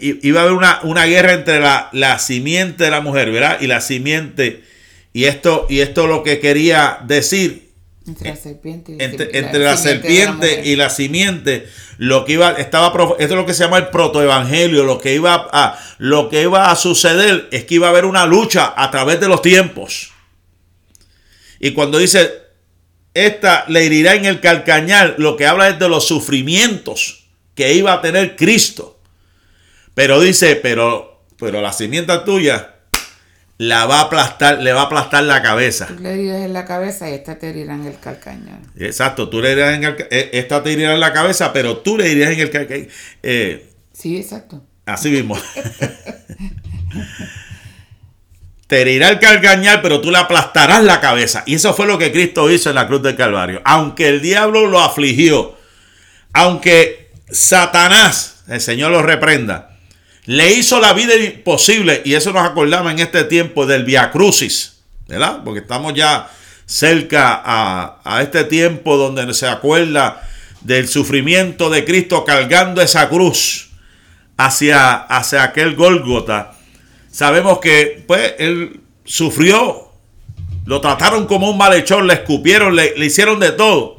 [0.00, 3.58] Iba a haber una, una guerra entre la, la, simiente de la mujer, ¿verdad?
[3.60, 4.62] Y la simiente.
[5.14, 7.72] Y esto, y esto lo que quería decir.
[8.06, 11.66] Entre la serpiente y, entre, la, serpiente y la simiente.
[11.96, 14.84] Lo que iba, estaba, esto es lo que se llama el protoevangelio.
[14.84, 18.26] Lo que iba a, lo que iba a suceder es que iba a haber una
[18.26, 20.12] lucha a través de los tiempos.
[21.60, 22.30] Y cuando dice,
[23.14, 27.27] esta le herirá en el calcañal, lo que habla es de los sufrimientos
[27.58, 29.00] que iba a tener Cristo.
[29.92, 32.76] Pero dice, pero, pero la simiente tuya
[33.56, 35.88] la va a aplastar, le va a aplastar la cabeza.
[35.88, 38.60] Tú le herirás en la cabeza y esta te herirá en el calcañar.
[38.78, 41.98] Exacto, tú le herirás en el, eh, esta te herirá en la cabeza, pero tú
[41.98, 42.86] le herirás en el calcañar.
[43.24, 44.62] Eh, sí, exacto.
[44.86, 45.36] Así mismo.
[48.68, 51.42] te herirá el calcañar, pero tú le aplastarás la cabeza.
[51.44, 53.62] Y eso fue lo que Cristo hizo en la cruz del Calvario.
[53.64, 55.58] Aunque el diablo lo afligió,
[56.32, 59.76] aunque Satanás, el Señor lo reprenda,
[60.24, 64.80] le hizo la vida imposible, y eso nos acordamos en este tiempo del Via Crucis,
[65.06, 65.42] ¿verdad?
[65.44, 66.30] Porque estamos ya
[66.66, 70.22] cerca a, este tiempo donde se acuerda
[70.60, 73.70] del sufrimiento de Cristo cargando esa cruz
[74.36, 76.52] hacia, hacia aquel Gólgota.
[77.10, 79.92] Sabemos que pues él sufrió,
[80.66, 83.97] lo trataron como un malhechor, le escupieron, le hicieron de todo.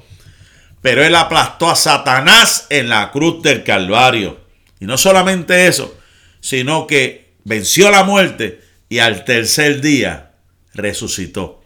[0.81, 4.39] Pero él aplastó a Satanás en la cruz del Calvario.
[4.79, 5.97] Y no solamente eso,
[6.39, 10.31] sino que venció la muerte y al tercer día
[10.73, 11.61] resucitó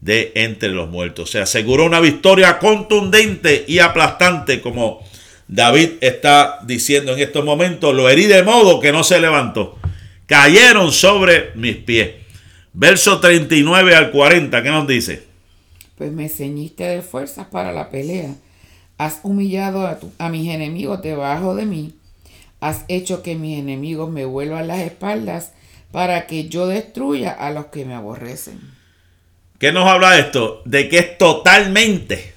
[0.00, 1.30] de entre los muertos.
[1.30, 5.06] Se aseguró una victoria contundente y aplastante, como
[5.46, 9.78] David está diciendo en estos momentos, lo herí de modo que no se levantó.
[10.26, 12.10] Cayeron sobre mis pies.
[12.72, 15.31] Verso 39 al 40, ¿qué nos dice?
[16.02, 18.34] Pues me ceñiste de fuerzas para la pelea.
[18.98, 21.94] Has humillado a, a mis enemigos debajo de mí
[22.60, 25.52] Has hecho que mis enemigos me vuelvan las espaldas
[25.92, 28.58] para que yo destruya a los que me aborrecen.
[29.60, 30.60] ¿Qué nos habla esto?
[30.64, 32.34] De que es totalmente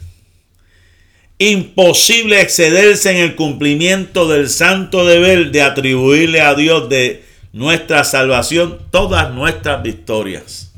[1.40, 8.78] imposible excederse en el cumplimiento del santo deber de atribuirle a Dios de nuestra salvación
[8.92, 10.75] todas nuestras victorias.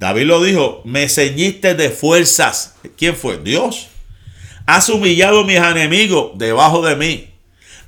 [0.00, 2.74] David lo dijo, me ceñiste de fuerzas.
[2.96, 3.36] ¿Quién fue?
[3.36, 3.88] Dios.
[4.64, 7.28] Has humillado a mis enemigos debajo de mí.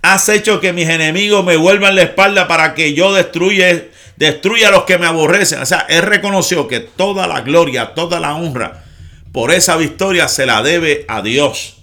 [0.03, 3.87] Has hecho que mis enemigos me vuelvan la espalda para que yo destruya,
[4.17, 5.63] destruya a los que me aborrecen.
[5.63, 8.85] O sea, él reconoció que toda la gloria, toda la honra
[9.33, 11.79] por esa victoria se la debe a Dios.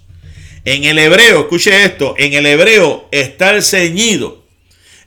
[0.64, 4.39] En el hebreo, escuche esto, en el hebreo estar ceñido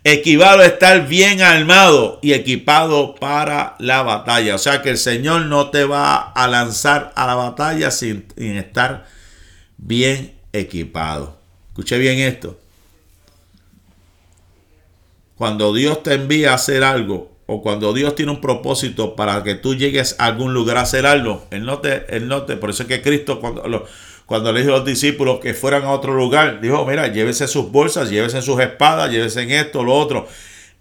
[0.03, 4.55] equivale a estar bien armado y equipado para la batalla.
[4.55, 9.05] O sea que el Señor no te va a lanzar a la batalla sin, estar
[9.77, 11.37] bien equipado.
[11.69, 12.59] Escuche bien esto
[15.35, 19.55] cuando Dios te envía a hacer algo o cuando Dios tiene un propósito para que
[19.55, 22.69] tú llegues a algún lugar a hacer algo, Él no te, él no te por
[22.69, 23.85] eso es que Cristo cuando,
[24.25, 27.71] cuando le dijo a los discípulos que fueran a otro lugar, dijo, mira, llévese sus
[27.71, 30.27] bolsas, llévese sus espadas, llévese en esto, lo otro.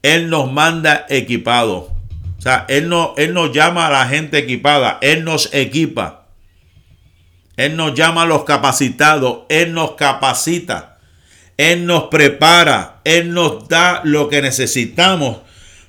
[0.03, 1.93] Él nos manda equipado.
[2.39, 6.27] O sea, Él no, Él nos llama a la gente equipada, Él nos equipa.
[7.57, 10.99] Él nos llama a los capacitados, Él nos capacita.
[11.57, 15.39] Él nos prepara, Él nos da lo que necesitamos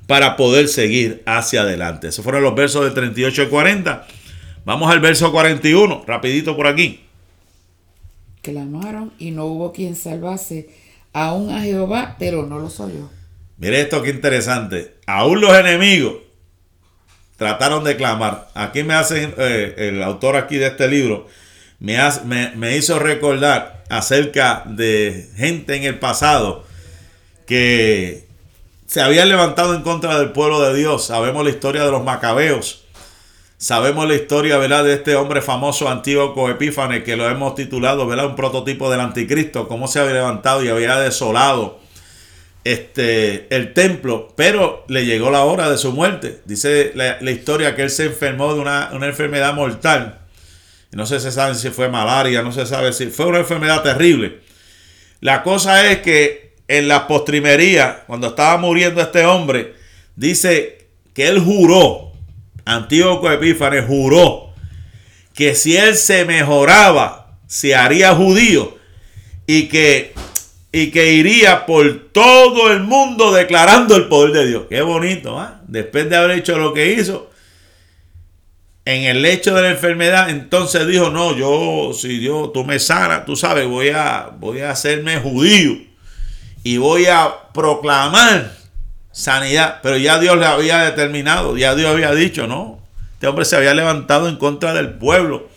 [0.07, 2.09] para poder seguir hacia adelante.
[2.09, 4.05] Esos fueron los versos del 38 y 40.
[4.65, 7.02] Vamos al verso 41, rapidito por aquí.
[8.43, 10.69] Clamaron y no hubo quien salvase
[11.13, 13.09] aún a Jehová, pero no lo oyó.
[13.57, 14.95] Mire esto qué interesante.
[15.07, 16.15] Aún los enemigos
[17.37, 18.49] trataron de clamar.
[18.53, 21.27] Aquí me hacen, eh, el autor aquí de este libro,
[21.79, 21.97] me,
[22.55, 26.65] me hizo recordar acerca de gente en el pasado
[27.45, 28.27] que
[28.87, 31.05] se había levantado en contra del pueblo de Dios.
[31.05, 32.82] Sabemos la historia de los macabeos.
[33.63, 34.83] Sabemos la historia, ¿verdad?
[34.83, 38.25] De este hombre famoso Antíoco Epífanes, que lo hemos titulado, ¿verdad?
[38.25, 41.79] Un prototipo del anticristo, cómo se había levantado y había desolado
[42.65, 46.41] este, el templo, pero le llegó la hora de su muerte.
[46.43, 50.19] Dice la, historia que él se enfermó de una, una enfermedad mortal
[50.91, 54.41] no se sabe si fue malaria, no se sabe si fue una enfermedad terrible.
[55.21, 59.73] La cosa es que en la postrimería, cuando estaba muriendo este hombre,
[60.15, 62.12] dice que él juró,
[62.65, 64.53] Antíoco Epífanes juró,
[65.33, 68.77] que si él se mejoraba, se haría judío
[69.45, 70.13] y que,
[70.71, 74.63] y que iría por todo el mundo declarando el poder de Dios.
[74.69, 75.61] Qué bonito, ¿ah?
[75.67, 77.29] Después de haber hecho lo que hizo,
[78.85, 83.25] en el lecho de la enfermedad, entonces dijo, no, yo, si Dios, tú me sanas,
[83.25, 85.77] tú sabes, voy a, voy a hacerme judío
[86.63, 88.62] y voy a proclamar
[89.13, 89.79] sanidad.
[89.81, 92.81] Pero ya Dios le había determinado, ya Dios había dicho, no,
[93.13, 95.47] este hombre se había levantado en contra del pueblo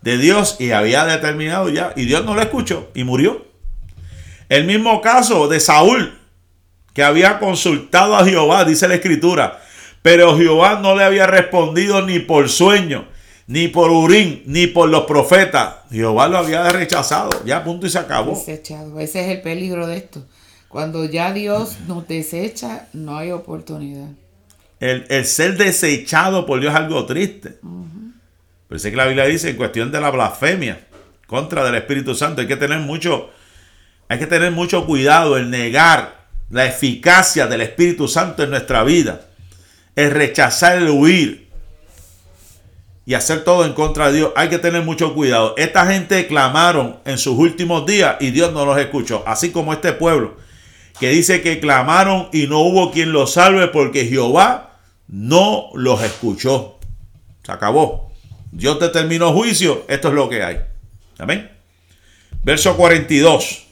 [0.00, 3.44] de Dios y había determinado ya, y Dios no lo escuchó y murió.
[4.48, 6.18] El mismo caso de Saúl,
[6.94, 9.60] que había consultado a Jehová, dice la escritura,
[10.02, 13.06] pero Jehová no le había respondido ni por sueño,
[13.46, 15.76] ni por Urín, ni por los profetas.
[15.90, 17.30] Jehová lo había rechazado.
[17.44, 18.32] Ya punto y se acabó.
[18.32, 18.62] Ese
[19.02, 20.26] es el peligro de esto.
[20.74, 24.08] Cuando ya Dios nos desecha, no hay oportunidad.
[24.80, 27.60] El, ser desechado por Dios es algo triste.
[28.66, 30.84] Pero sé que la Biblia dice en cuestión de la blasfemia
[31.28, 33.30] contra del Espíritu Santo, hay que tener mucho,
[34.08, 39.28] hay que tener mucho cuidado en negar la eficacia del Espíritu Santo en nuestra vida
[39.94, 41.50] el rechazar, el huir
[43.06, 44.32] y hacer todo en contra de Dios.
[44.34, 45.54] Hay que tener mucho cuidado.
[45.56, 49.22] Esta gente clamaron en sus últimos días y Dios no los escuchó.
[49.24, 50.42] Así como este pueblo
[50.98, 54.78] que dice que clamaron y no hubo quien los salve porque Jehová
[55.08, 56.78] no los escuchó.
[57.42, 58.12] Se acabó.
[58.52, 59.84] Dios determinó juicio.
[59.88, 60.60] Esto es lo que hay.
[61.18, 61.50] Amén.
[62.42, 63.66] Verso 42.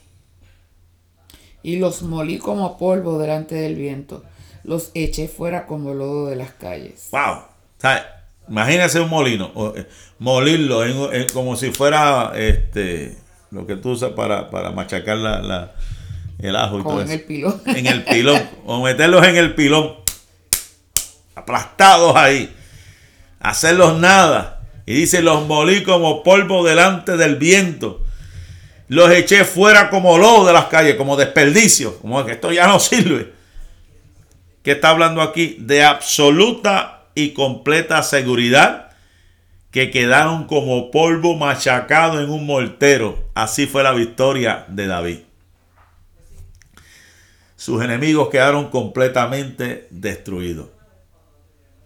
[1.63, 4.25] Y los molí como polvo delante del viento
[4.65, 7.09] los eché fuera como lodo de las calles.
[7.11, 7.43] ¡Wow!
[8.49, 9.87] imagínese un molino, eh,
[10.19, 10.83] molirlo
[11.33, 13.17] como si fuera este
[13.51, 15.73] lo que tú usas para, machacar la,
[16.43, 17.63] el ajo y todo en el pilón.
[17.67, 18.43] En el pilón.
[18.65, 19.95] o meterlos en el pilón.
[21.35, 22.55] Aplastados ahí.
[23.41, 24.61] Hacerlos nada.
[24.85, 28.05] Y dice, los molí como polvo delante del viento.
[28.89, 31.99] Los eché fuera como lodo de las calles, como desperdicio.
[32.01, 33.33] Como que esto ya no sirve
[34.63, 38.91] que está hablando aquí de absoluta y completa seguridad
[39.71, 43.31] que quedaron como polvo machacado en un mortero.
[43.35, 45.19] Así fue la victoria de David.
[47.63, 50.71] Sus enemigos quedaron completamente destruidos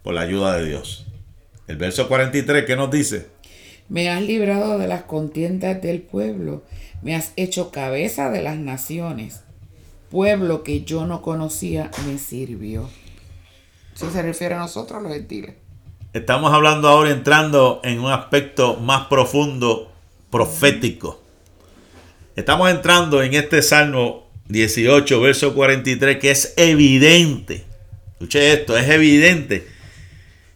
[0.02, 1.04] por la ayuda de Dios.
[1.66, 3.26] El verso 43, ¿qué nos dice?
[3.90, 6.62] Me has librado de las contiendas del pueblo,
[7.02, 9.42] me has hecho cabeza de las naciones
[10.10, 12.88] pueblo que yo no conocía me sirvió.
[13.94, 15.56] Eso se refiere a nosotros los gentiles.
[16.14, 19.92] Estamos hablando ahora entrando en un aspecto más profundo,
[20.30, 21.20] profético.
[22.34, 27.64] Estamos entrando en este Salmo 18, verso 43, que es evidente.
[28.12, 29.66] Escuche esto, es evidente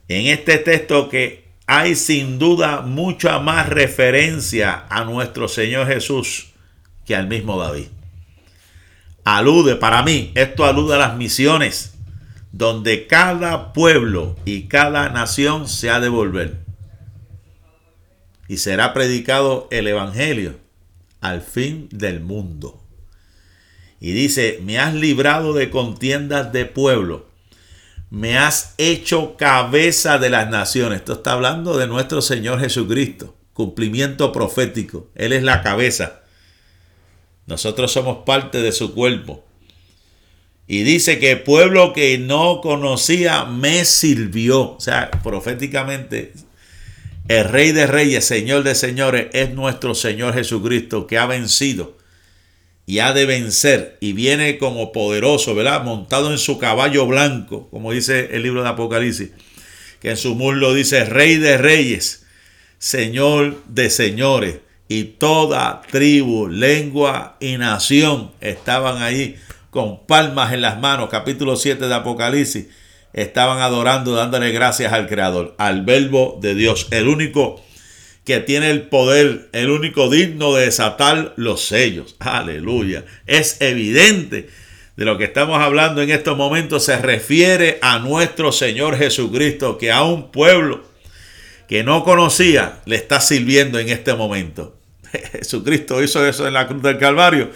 [0.08, 6.48] en este texto que hay sin duda mucha más referencia a nuestro Señor Jesús
[7.06, 7.86] que al mismo David
[9.24, 11.94] alude, para mí, esto alude a las misiones,
[12.52, 16.58] donde cada pueblo y cada nación se ha de volver.
[18.48, 20.56] Y será predicado el Evangelio
[21.20, 22.79] al fin del mundo.
[24.00, 27.26] Y dice, me has librado de contiendas de pueblo,
[28.08, 31.00] me has hecho cabeza de las naciones.
[31.00, 35.08] Esto está hablando de nuestro Señor Jesucristo, cumplimiento profético.
[35.14, 36.22] Él es la cabeza.
[37.46, 39.44] Nosotros somos parte de su cuerpo.
[40.66, 44.76] Y dice que pueblo que no conocía me sirvió.
[44.76, 46.32] O sea, proféticamente,
[47.28, 51.99] el Rey de Reyes, Señor de Señores, es nuestro Señor Jesucristo que ha vencido
[52.90, 55.84] y ha de vencer y viene como poderoso, ¿verdad?
[55.84, 59.30] Montado en su caballo blanco, como dice el libro de Apocalipsis,
[60.00, 62.26] que en su muslo dice Rey de Reyes,
[62.78, 64.56] Señor de Señores
[64.88, 69.36] y toda tribu, lengua y nación estaban ahí
[69.70, 72.66] con palmas en las manos, capítulo 7 de Apocalipsis,
[73.12, 77.62] estaban adorando, dándole gracias al Creador, al Verbo de Dios, el único
[78.24, 82.16] que tiene el poder, el único digno de desatar los sellos.
[82.18, 83.04] Aleluya.
[83.26, 84.48] Es evidente
[85.00, 89.90] de lo que estamos hablando en estos momentos se refiere a nuestro Señor Jesucristo, que
[89.90, 90.82] a un pueblo
[91.68, 94.76] que no conocía le está sirviendo en este momento.
[95.32, 97.50] Jesucristo hizo eso en la cruz del Calvario.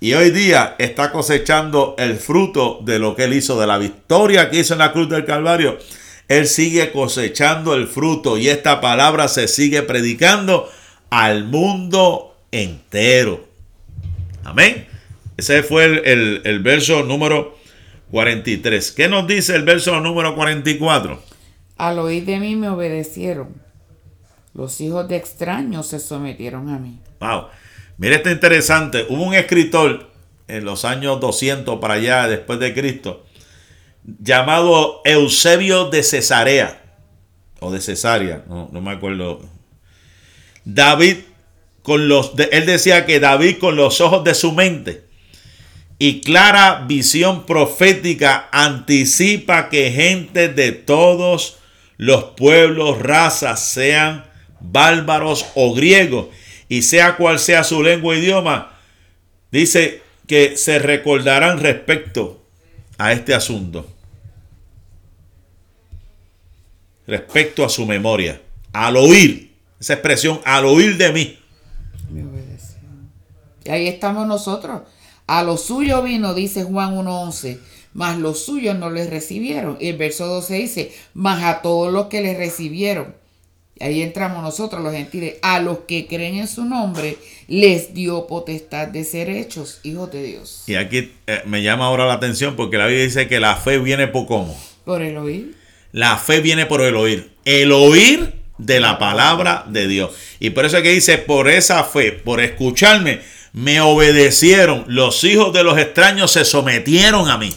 [0.00, 4.50] Y hoy día está cosechando el fruto de lo que él hizo, de la victoria
[4.50, 5.78] que hizo en la cruz del Calvario.
[6.32, 10.66] Él sigue cosechando el fruto y esta palabra se sigue predicando
[11.10, 13.44] al mundo entero.
[14.42, 14.86] Amén.
[15.36, 17.58] Ese fue el, el verso número
[18.12, 18.92] 43.
[18.92, 21.22] ¿Qué nos dice el verso número 44?
[21.76, 23.54] Al oír de mí me obedecieron.
[24.54, 26.98] Los hijos de extraños se sometieron a mí.
[27.20, 27.48] Wow.
[27.98, 29.04] Mire, esto interesante.
[29.10, 30.10] Hubo un escritor
[30.48, 33.26] en los años 200 para allá, después de Cristo,
[34.04, 36.82] llamado Eusebio de Cesarea.
[37.60, 39.40] O de Cesarea, no, me acuerdo.
[40.64, 41.18] David,
[41.82, 45.04] con los, él decía que David con los ojos de su mente
[45.98, 51.58] y clara visión profética anticipa que gente de todos
[51.96, 54.24] los pueblos, razas, sean
[54.58, 56.26] bárbaros o griegos,
[56.68, 58.78] y sea cual sea su lengua e idioma,
[59.52, 62.41] dice que se recordarán respecto
[63.02, 63.84] a este asunto.
[67.04, 68.40] Respecto a su memoria.
[68.72, 71.38] Al oír, esa expresión, al oír de mí.
[73.64, 74.82] Y ahí estamos nosotros.
[75.26, 77.58] A lo suyo vino, dice Juan 1.11,
[77.92, 79.78] mas los suyos no les recibieron.
[79.80, 83.16] Y el verso 12 dice, mas a todos los que les recibieron.
[83.82, 85.34] Ahí entramos nosotros los gentiles.
[85.42, 87.18] A los que creen en su nombre,
[87.48, 90.62] les dio potestad de ser hechos hijos de Dios.
[90.68, 93.78] Y aquí eh, me llama ahora la atención porque la Biblia dice que la fe
[93.78, 94.56] viene por cómo.
[94.84, 95.56] Por el oír.
[95.90, 97.32] La fe viene por el oír.
[97.44, 100.12] El oír de la palabra de Dios.
[100.38, 103.20] Y por eso es que dice, por esa fe, por escucharme,
[103.52, 104.84] me obedecieron.
[104.86, 107.52] Los hijos de los extraños se sometieron a mí.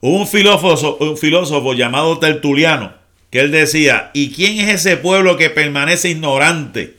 [0.00, 3.03] Hubo un filósofo, un filósofo llamado Tertuliano
[3.34, 6.96] que él decía, ¿y quién es ese pueblo que permanece ignorante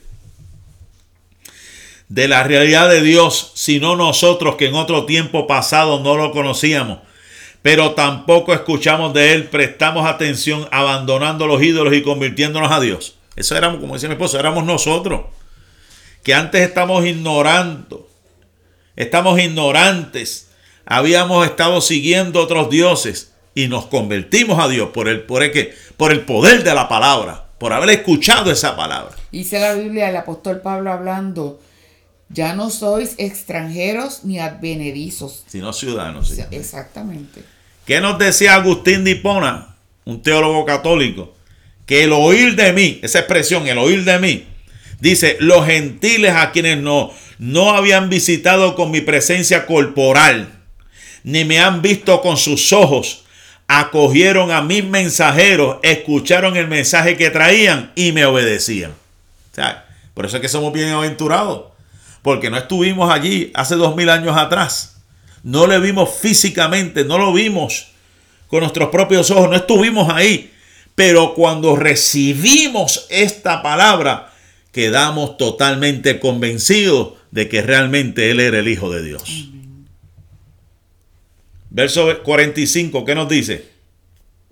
[2.10, 6.98] de la realidad de Dios, sino nosotros que en otro tiempo pasado no lo conocíamos?
[7.62, 13.16] Pero tampoco escuchamos de él, prestamos atención abandonando los ídolos y convirtiéndonos a Dios.
[13.34, 15.22] Eso éramos, como decía mi esposo, éramos nosotros
[16.22, 18.10] que antes estamos ignorando,
[18.94, 20.50] estamos ignorantes,
[20.84, 26.12] habíamos estado siguiendo otros dioses y nos convertimos a Dios por el, por el, por
[26.12, 29.16] el poder de la palabra, por haber escuchado esa palabra.
[29.32, 31.58] Dice la Biblia, el apóstol Pablo hablando,
[32.28, 35.44] ya no sois extranjeros ni advenedizos.
[35.46, 36.38] Sino ciudadanos.
[36.50, 37.42] Exactamente.
[37.86, 41.34] ¿Qué nos decía Agustín de Hipona, un teólogo católico?
[41.86, 44.46] Que el oír de mí, esa expresión, el oír de mí,
[45.00, 50.48] Dice, los gentiles a quienes no, no habían visitado con mi presencia corporal,
[51.22, 53.25] ni me han visto con sus ojos,
[53.68, 58.94] acogieron a mis mensajeros, escucharon el mensaje que traían y me obedecían.
[60.14, 61.72] por eso es que somos bien aventurados,
[62.22, 64.96] porque no estuvimos allí hace dos mil años atrás.
[65.42, 67.88] No le vimos físicamente, no lo vimos
[68.48, 70.52] con nuestros propios ojos, no estuvimos ahí.
[70.94, 74.32] Pero cuando recibimos esta palabra,
[74.72, 79.50] quedamos totalmente convencidos de que realmente Él era el Hijo de Dios.
[81.76, 83.68] Verso 45, ¿qué nos dice?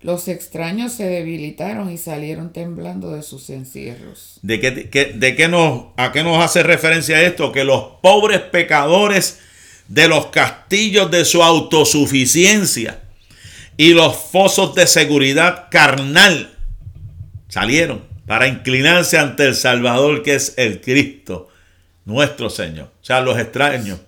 [0.03, 4.39] Los extraños se debilitaron y salieron temblando de sus encierros.
[4.43, 7.51] ¿De, qué, de qué nos, a qué nos hace referencia esto?
[7.51, 9.39] Que los pobres pecadores
[9.89, 13.01] de los castillos de su autosuficiencia
[13.79, 16.55] y los fosos de seguridad carnal
[17.49, 21.49] salieron para inclinarse ante el Salvador que es el Cristo,
[22.05, 22.91] nuestro Señor.
[23.01, 23.99] O sea, los extraños,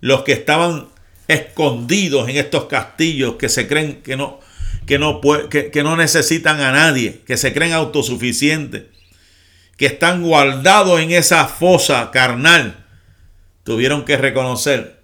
[0.00, 0.92] los que estaban
[1.28, 4.40] escondidos en estos castillos que se creen que no,
[4.86, 8.84] que no, que, no necesitan a nadie, que se creen autosuficientes,
[9.76, 12.84] que están guardados en esa fosa carnal,
[13.64, 15.02] tuvieron que reconocer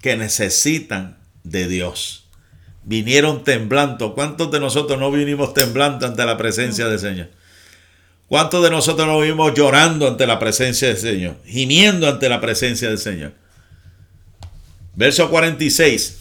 [0.00, 2.28] que necesitan de Dios.
[2.84, 4.14] Vinieron temblando.
[4.14, 7.30] ¿Cuántos de nosotros no vinimos temblando ante la presencia del Señor?
[8.26, 11.36] ¿Cuántos de nosotros nos vimos llorando ante la presencia del Señor?
[11.44, 13.34] Gimiendo ante la presencia del Señor.
[14.94, 16.18] Verso 46.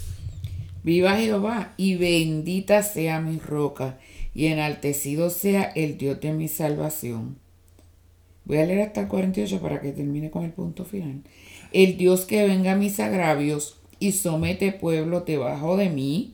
[0.83, 3.99] Viva Jehová y bendita sea mi roca
[4.33, 7.37] y enaltecido sea el Dios de mi salvación.
[8.45, 11.21] Voy a leer hasta el 48 para que termine con el punto final.
[11.71, 16.33] El Dios que venga a mis agravios y somete pueblo debajo de mí,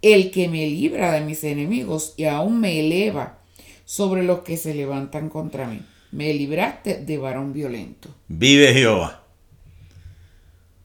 [0.00, 3.38] el que me libra de mis enemigos y aún me eleva
[3.84, 5.82] sobre los que se levantan contra mí.
[6.12, 8.14] Me libraste de varón violento.
[8.28, 9.24] Vive Jehová.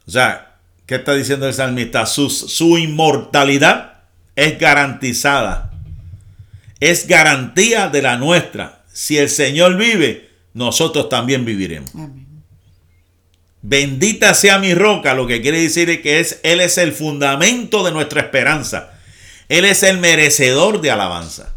[0.05, 0.48] O sea,
[0.89, 2.07] ¿qué está diciendo el salmista?
[2.07, 3.99] Su, su inmortalidad
[4.35, 5.71] es garantizada.
[6.79, 8.81] Es garantía de la nuestra.
[8.91, 11.93] Si el Señor vive, nosotros también viviremos.
[11.93, 12.25] Amén.
[13.61, 17.91] Bendita sea mi roca, lo que quiere decir que es, Él es el fundamento de
[17.91, 18.93] nuestra esperanza.
[19.47, 21.53] Él es el merecedor de alabanza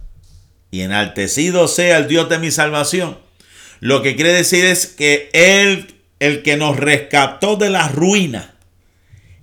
[0.71, 3.17] y enaltecido sea el Dios de mi salvación.
[3.81, 8.52] Lo que quiere decir es que Él el que nos rescató de la ruina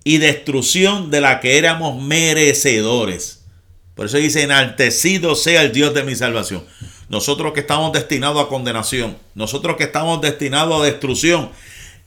[0.09, 3.45] y destrucción de la que éramos merecedores.
[3.93, 6.63] Por eso dice, enaltecido sea el Dios de mi salvación.
[7.09, 11.51] Nosotros que estamos destinados a condenación, nosotros que estamos destinados a destrucción,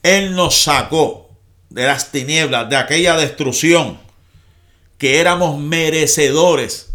[0.03, 1.30] Él nos sacó
[1.70, 4.00] de las tinieblas, de aquella destrucción
[4.98, 6.94] que éramos merecedores.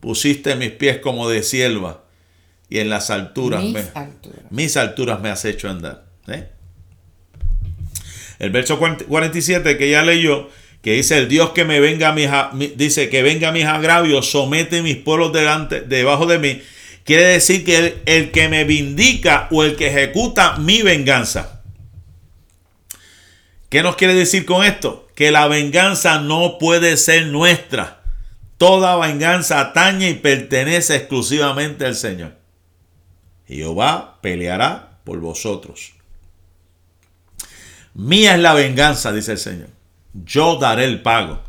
[0.00, 2.02] Pusiste mis pies como de sierva
[2.68, 4.40] y en las alturas, Mis me, alturas.
[4.50, 6.06] mis alturas me has hecho andar.
[6.26, 6.48] ¿eh?
[8.40, 10.48] El verso 47 que ya leyó,
[10.82, 14.30] que dice el Dios que me venga a mis, dice que venga a mis agravios,
[14.30, 16.62] somete mis pueblos delante, debajo de mí.
[17.04, 21.62] Quiere decir que el, el que me vindica o el que ejecuta mi venganza.
[23.68, 25.06] ¿Qué nos quiere decir con esto?
[25.14, 28.00] Que la venganza no puede ser nuestra.
[28.56, 32.36] Toda venganza atañe y pertenece exclusivamente al Señor.
[33.46, 35.99] Jehová peleará por vosotros.
[38.00, 39.68] Mía es la venganza, dice el Señor.
[40.14, 41.42] Yo daré el pago.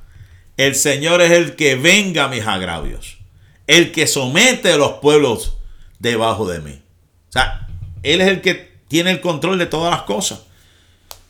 [0.57, 3.19] El Señor es el que venga mis agravios.
[3.67, 5.57] El que somete a los pueblos
[5.99, 6.81] debajo de mí.
[7.29, 7.69] O sea,
[8.03, 10.41] Él es el que tiene el control de todas las cosas.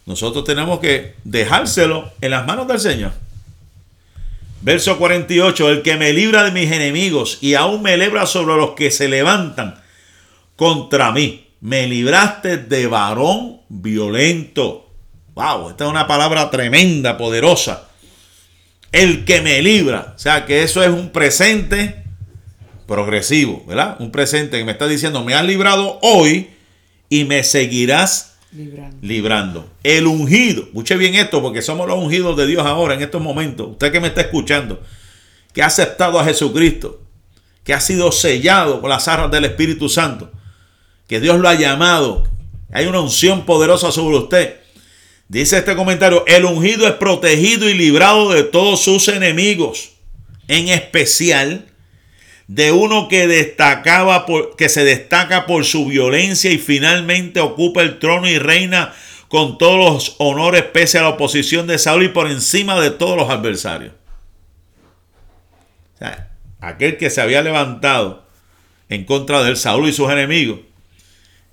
[0.07, 3.11] Nosotros tenemos que dejárselo en las manos del Señor.
[4.61, 8.72] Verso 48, el que me libra de mis enemigos y aún me libra sobre los
[8.72, 9.80] que se levantan
[10.55, 11.47] contra mí.
[11.59, 14.91] Me libraste de varón violento.
[15.36, 17.89] Wow, esta es una palabra tremenda, poderosa.
[18.91, 20.13] El que me libra.
[20.15, 22.03] O sea que eso es un presente
[22.88, 23.95] progresivo, ¿verdad?
[23.99, 26.49] Un presente que me está diciendo, me has librado hoy
[27.07, 28.97] y me seguirás Librando.
[29.01, 29.69] librando.
[29.84, 33.69] El ungido, escuche bien esto porque somos los ungidos de Dios ahora en estos momentos.
[33.71, 34.82] Usted que me está escuchando,
[35.53, 36.99] que ha aceptado a Jesucristo,
[37.63, 40.29] que ha sido sellado con las arras del Espíritu Santo,
[41.07, 42.27] que Dios lo ha llamado,
[42.73, 44.61] hay una unción poderosa sobre usted.
[45.32, 49.93] Dice este comentario, el ungido es protegido y librado de todos sus enemigos,
[50.49, 51.67] en especial
[52.47, 57.97] de uno que destacaba por, que se destaca por su violencia y finalmente ocupa el
[57.97, 58.93] trono y reina
[59.29, 63.15] con todos los honores pese a la oposición de Saúl y por encima de todos
[63.15, 63.93] los adversarios.
[66.59, 68.27] Aquel que se había levantado
[68.89, 70.59] en contra de Saúl y sus enemigos,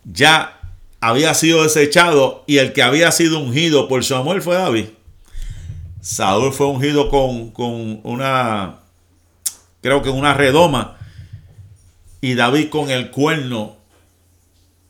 [0.03, 0.58] ya
[1.01, 4.87] había sido desechado y el que había sido ungido por Samuel fue David.
[6.01, 8.79] Saúl fue ungido con, con una
[9.81, 10.97] creo que una redoma,
[12.21, 13.77] y David con el cuerno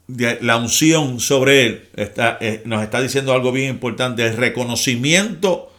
[0.06, 5.70] de la unción sobre él, está, eh, nos está diciendo algo bien importante, el reconocimiento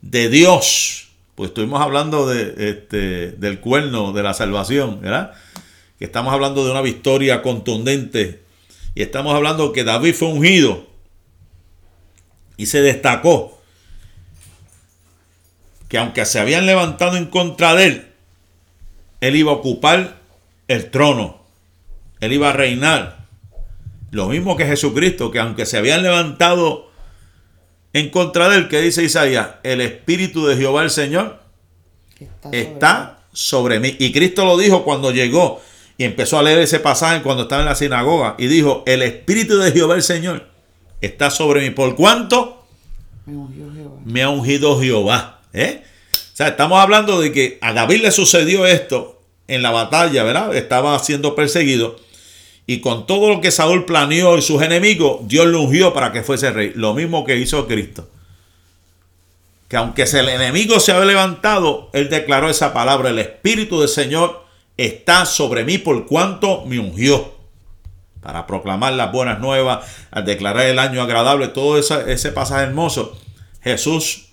[0.00, 1.08] de Dios.
[1.34, 5.32] Pues estuvimos hablando de, este, del cuerno de la salvación, ¿verdad?
[5.98, 8.43] Que estamos hablando de una victoria contundente
[8.94, 10.86] y estamos hablando que David fue ungido
[12.56, 13.60] y se destacó
[15.88, 18.08] que aunque se habían levantado en contra de él,
[19.20, 20.18] él iba a ocupar
[20.68, 21.42] el trono.
[22.20, 23.26] Él iba a reinar.
[24.10, 26.90] Lo mismo que Jesucristo, que aunque se habían levantado
[27.92, 31.42] en contra de él, que dice Isaías, el Espíritu de Jehová el Señor
[32.18, 33.96] Está sobre está sobre mí.
[33.98, 35.60] Y Cristo lo dijo cuando llegó
[35.96, 38.34] y empezó a leer ese pasaje cuando estaba en la sinagoga.
[38.38, 40.48] Y dijo, el Espíritu de Jehová el Señor
[41.00, 41.70] está sobre mí.
[41.70, 42.66] ¿Por cuánto?
[43.26, 44.00] Me ungió Jehová.
[44.04, 45.40] me ha ungido Jehová.
[45.52, 45.82] ¿eh?
[46.12, 50.54] O sea, estamos hablando de que a David le sucedió esto en la batalla, ¿verdad?
[50.56, 51.96] Estaba siendo perseguido.
[52.66, 56.22] Y con todo lo que Saúl planeó y sus enemigos, Dios lo ungió para que
[56.22, 56.72] fuese rey.
[56.74, 58.08] Lo mismo que hizo Cristo.
[59.68, 64.43] Que aunque el enemigo se había levantado, él declaró esa palabra, el Espíritu del Señor
[64.76, 67.34] está sobre mí por cuanto me ungió.
[68.20, 69.84] Para proclamar las buenas nuevas,
[70.24, 73.18] declarar el año agradable, todo ese pasaje hermoso,
[73.62, 74.28] Jesús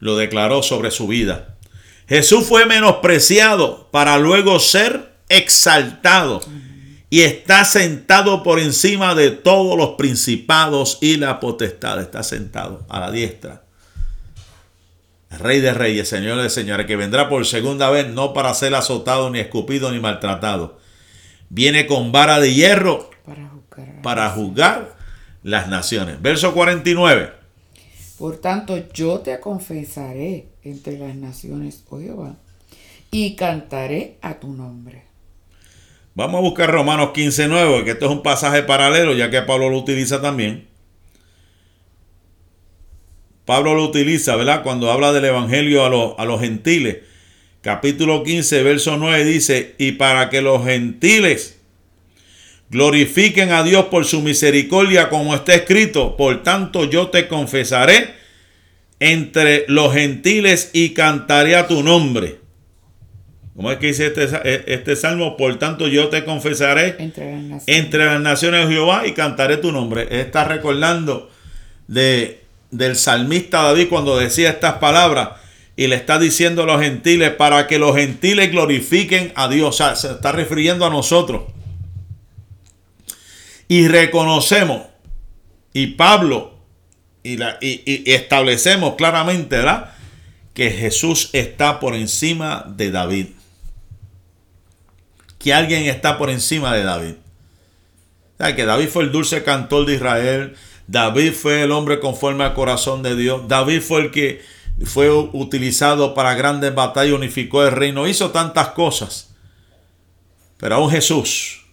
[0.00, 1.56] lo declaró sobre su vida.
[2.08, 6.40] Jesús fue menospreciado para luego ser exaltado
[7.10, 12.00] y está sentado por encima de todos los principados y la potestad.
[12.00, 13.67] Está sentado a la diestra.
[15.30, 19.30] Rey de Reyes, Señor de Señores, que vendrá por segunda vez no para ser azotado,
[19.30, 20.78] ni escupido, ni maltratado.
[21.50, 24.02] Viene con vara de hierro Para juzgar.
[24.02, 24.96] para juzgar
[25.42, 26.20] las naciones.
[26.22, 27.32] Verso 49.
[28.18, 32.34] Por tanto, yo te confesaré entre las naciones, oh Jehová,
[33.10, 35.04] y cantaré a tu nombre.
[36.14, 39.78] Vamos a buscar Romanos 15.9, que esto es un pasaje paralelo, ya que Pablo lo
[39.78, 40.67] utiliza también.
[43.48, 44.62] Pablo lo utiliza, ¿verdad?
[44.62, 46.98] Cuando habla del Evangelio a, los- a los gentiles.
[47.62, 51.58] Capítulo 15, verso 9 dice, y para que los gentiles
[52.70, 56.18] Glorifiquen a Dios por su misericordia, como está escrito.
[56.18, 58.10] Por tanto, yo te confesaré
[59.00, 62.40] entre los gentiles y cantaré a tu nombre.
[63.56, 65.38] ¿Cómo es que dice este, este salmo?
[65.38, 66.96] Por tanto, yo te confesaré
[67.66, 70.06] entre las, naciones, de Jehová y cantaré tu nombre.
[70.20, 71.30] Está recordando
[71.86, 75.30] de, del salmista David cuando decía estas palabras
[75.76, 79.68] y le está diciendo a los gentiles para que los gentiles glorifiquen a Dios.
[79.68, 81.42] O sea, se está refiriendo a nosotros
[83.68, 84.86] y reconocemos,
[85.74, 86.54] y Pablo,
[87.22, 89.92] y, la, y, establecemos claramente, ¿verdad?
[90.54, 93.26] Que Jesús está por encima de David.
[95.38, 97.14] Que alguien está por encima de David.
[98.56, 100.56] Que David fue el dulce cantor de Israel.
[100.88, 103.46] David fue el hombre conforme al corazón de Dios.
[103.46, 104.42] David fue el que
[104.84, 109.34] fue utilizado para grandes batallas, unificó el reino, hizo tantas cosas.
[110.56, 111.66] Pero aún Jesús,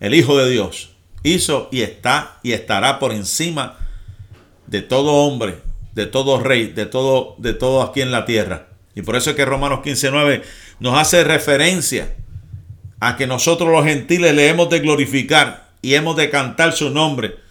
[0.00, 0.90] el Hijo de Dios,
[1.22, 3.78] hizo y está y estará por encima
[4.66, 5.60] de todo hombre,
[5.94, 8.68] de todo rey, de todo, de todo aquí en la tierra.
[8.94, 10.42] Y por eso es que Romanos 15:9
[10.78, 12.14] nos hace referencia
[13.00, 17.43] a que nosotros los gentiles le hemos de glorificar y hemos de cantar su nombre.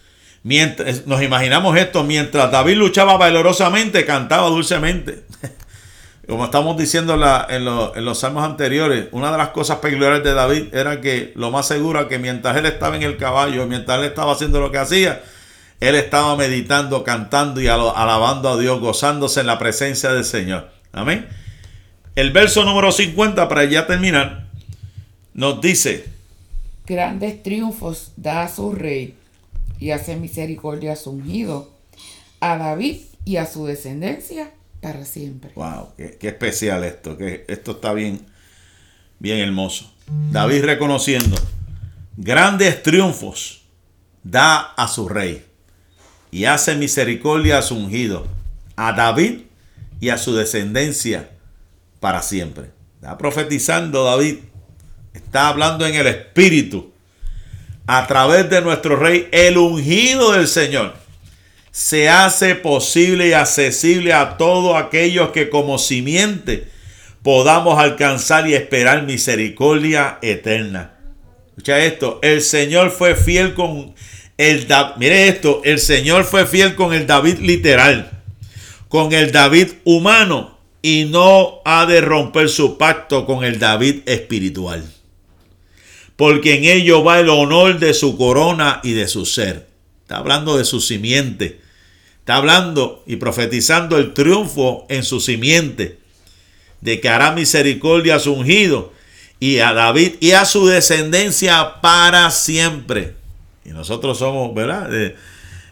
[0.44, 5.24] Mientras nos imaginamos esto, mientras David luchaba valorosamente, cantaba dulcemente.
[6.28, 7.14] Como estamos diciendo
[7.48, 7.64] en,
[8.04, 12.02] los salmos anteriores, una de las cosas peculiares de David era que lo más seguro
[12.02, 15.22] es que mientras él estaba en el caballo, mientras él estaba haciendo lo que hacía,
[15.80, 20.70] él estaba meditando, cantando y alabando a Dios, gozándose en la presencia del Señor.
[20.92, 21.26] Amén.
[22.16, 24.44] El verso número 50, para ya terminar,
[25.32, 26.04] nos dice,
[26.86, 29.14] grandes triunfos da a su rey
[29.84, 31.70] y hace misericordia a su ungido,
[32.40, 35.50] a David y a su descendencia para siempre.
[35.56, 38.24] Wow, qué, especial esto, que esto está bien,
[39.18, 39.92] bien hermoso.
[40.30, 41.36] David reconociendo
[42.16, 43.64] grandes triunfos
[44.22, 45.44] da a su rey
[46.30, 48.26] y hace misericordia a su ungido,
[48.76, 49.42] a David
[50.00, 51.28] y a su descendencia
[52.00, 52.70] para siempre.
[52.94, 54.36] Está profetizando David,
[55.12, 56.93] está hablando en el espíritu
[57.86, 60.94] a través de nuestro rey, el ungido del Señor
[61.70, 66.68] se hace posible y accesible a todos aquellos que como simiente
[67.22, 70.92] podamos alcanzar y esperar misericordia eterna.
[71.48, 73.94] Escucha esto, el Señor fue fiel con
[74.38, 74.66] el
[74.98, 78.10] mire esto, el Señor fue fiel con el David literal,
[78.88, 84.84] con el David humano y no ha de romper su pacto con el David espiritual.
[86.16, 89.68] Porque en ello va el honor de su corona y de su ser.
[90.02, 91.64] Está hablando de su simiente
[92.24, 95.98] Está hablando y profetizando el triunfo en su simiente,
[96.80, 98.94] de que hará misericordia a su ungido
[99.40, 103.14] y a David y a su descendencia para siempre.
[103.66, 104.88] Y nosotros somos, ¿verdad?
[104.88, 105.16] De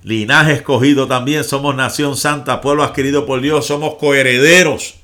[0.03, 4.97] linaje escogido también, somos nación santa, pueblo adquirido por Dios, somos coherederos.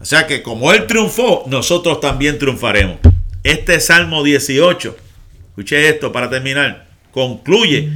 [0.00, 2.98] O sea que como Él triunfó, nosotros también triunfaremos.
[3.42, 4.96] Este Salmo 18,
[5.48, 7.90] escuche esto para terminar, concluye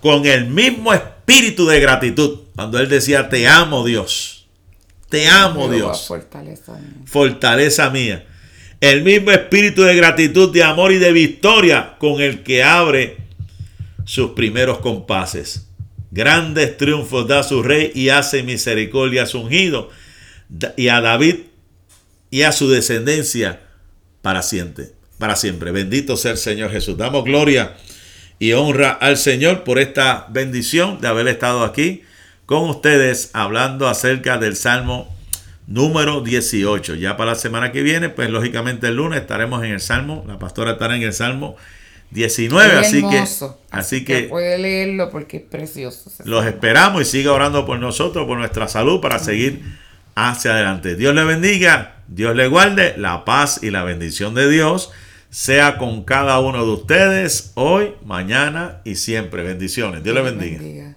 [0.00, 2.40] con el mismo espíritu de gratitud.
[2.54, 4.48] Cuando él decía, te amo Dios.
[5.10, 6.06] Te amo Dios.
[6.06, 7.02] Fortaleza mía.
[7.04, 8.26] Fortaleza mía.
[8.80, 13.18] El mismo espíritu de gratitud, de amor y de victoria con el que abre
[14.06, 15.68] sus primeros compases.
[16.10, 19.90] Grandes triunfos da su rey y hace misericordia a su ungido
[20.76, 21.36] y a David
[22.30, 23.60] y a su descendencia
[24.22, 24.92] para siempre.
[25.18, 25.70] Para siempre.
[25.72, 26.96] Bendito sea el Señor Jesús.
[26.96, 27.76] Damos gloria
[28.38, 32.02] y honra al Señor por esta bendición de haber estado aquí
[32.46, 35.14] con ustedes hablando acerca del Salmo
[35.66, 36.96] número 18.
[36.96, 40.38] Ya para la semana que viene, pues lógicamente el lunes estaremos en el Salmo, la
[40.38, 41.56] pastora estará en el Salmo
[42.10, 43.24] 19, así que,
[43.70, 46.10] así, que, puede leerlo porque es precioso.
[46.24, 49.62] Los esperamos y siga orando por nosotros, por nuestra salud, para seguir
[50.14, 50.96] hacia adelante.
[50.96, 54.90] Dios le bendiga, Dios le guarde, la paz y la bendición de Dios
[55.30, 59.42] sea con cada uno de ustedes hoy, mañana y siempre.
[59.42, 60.02] Bendiciones.
[60.02, 60.96] Dios, le bendiga.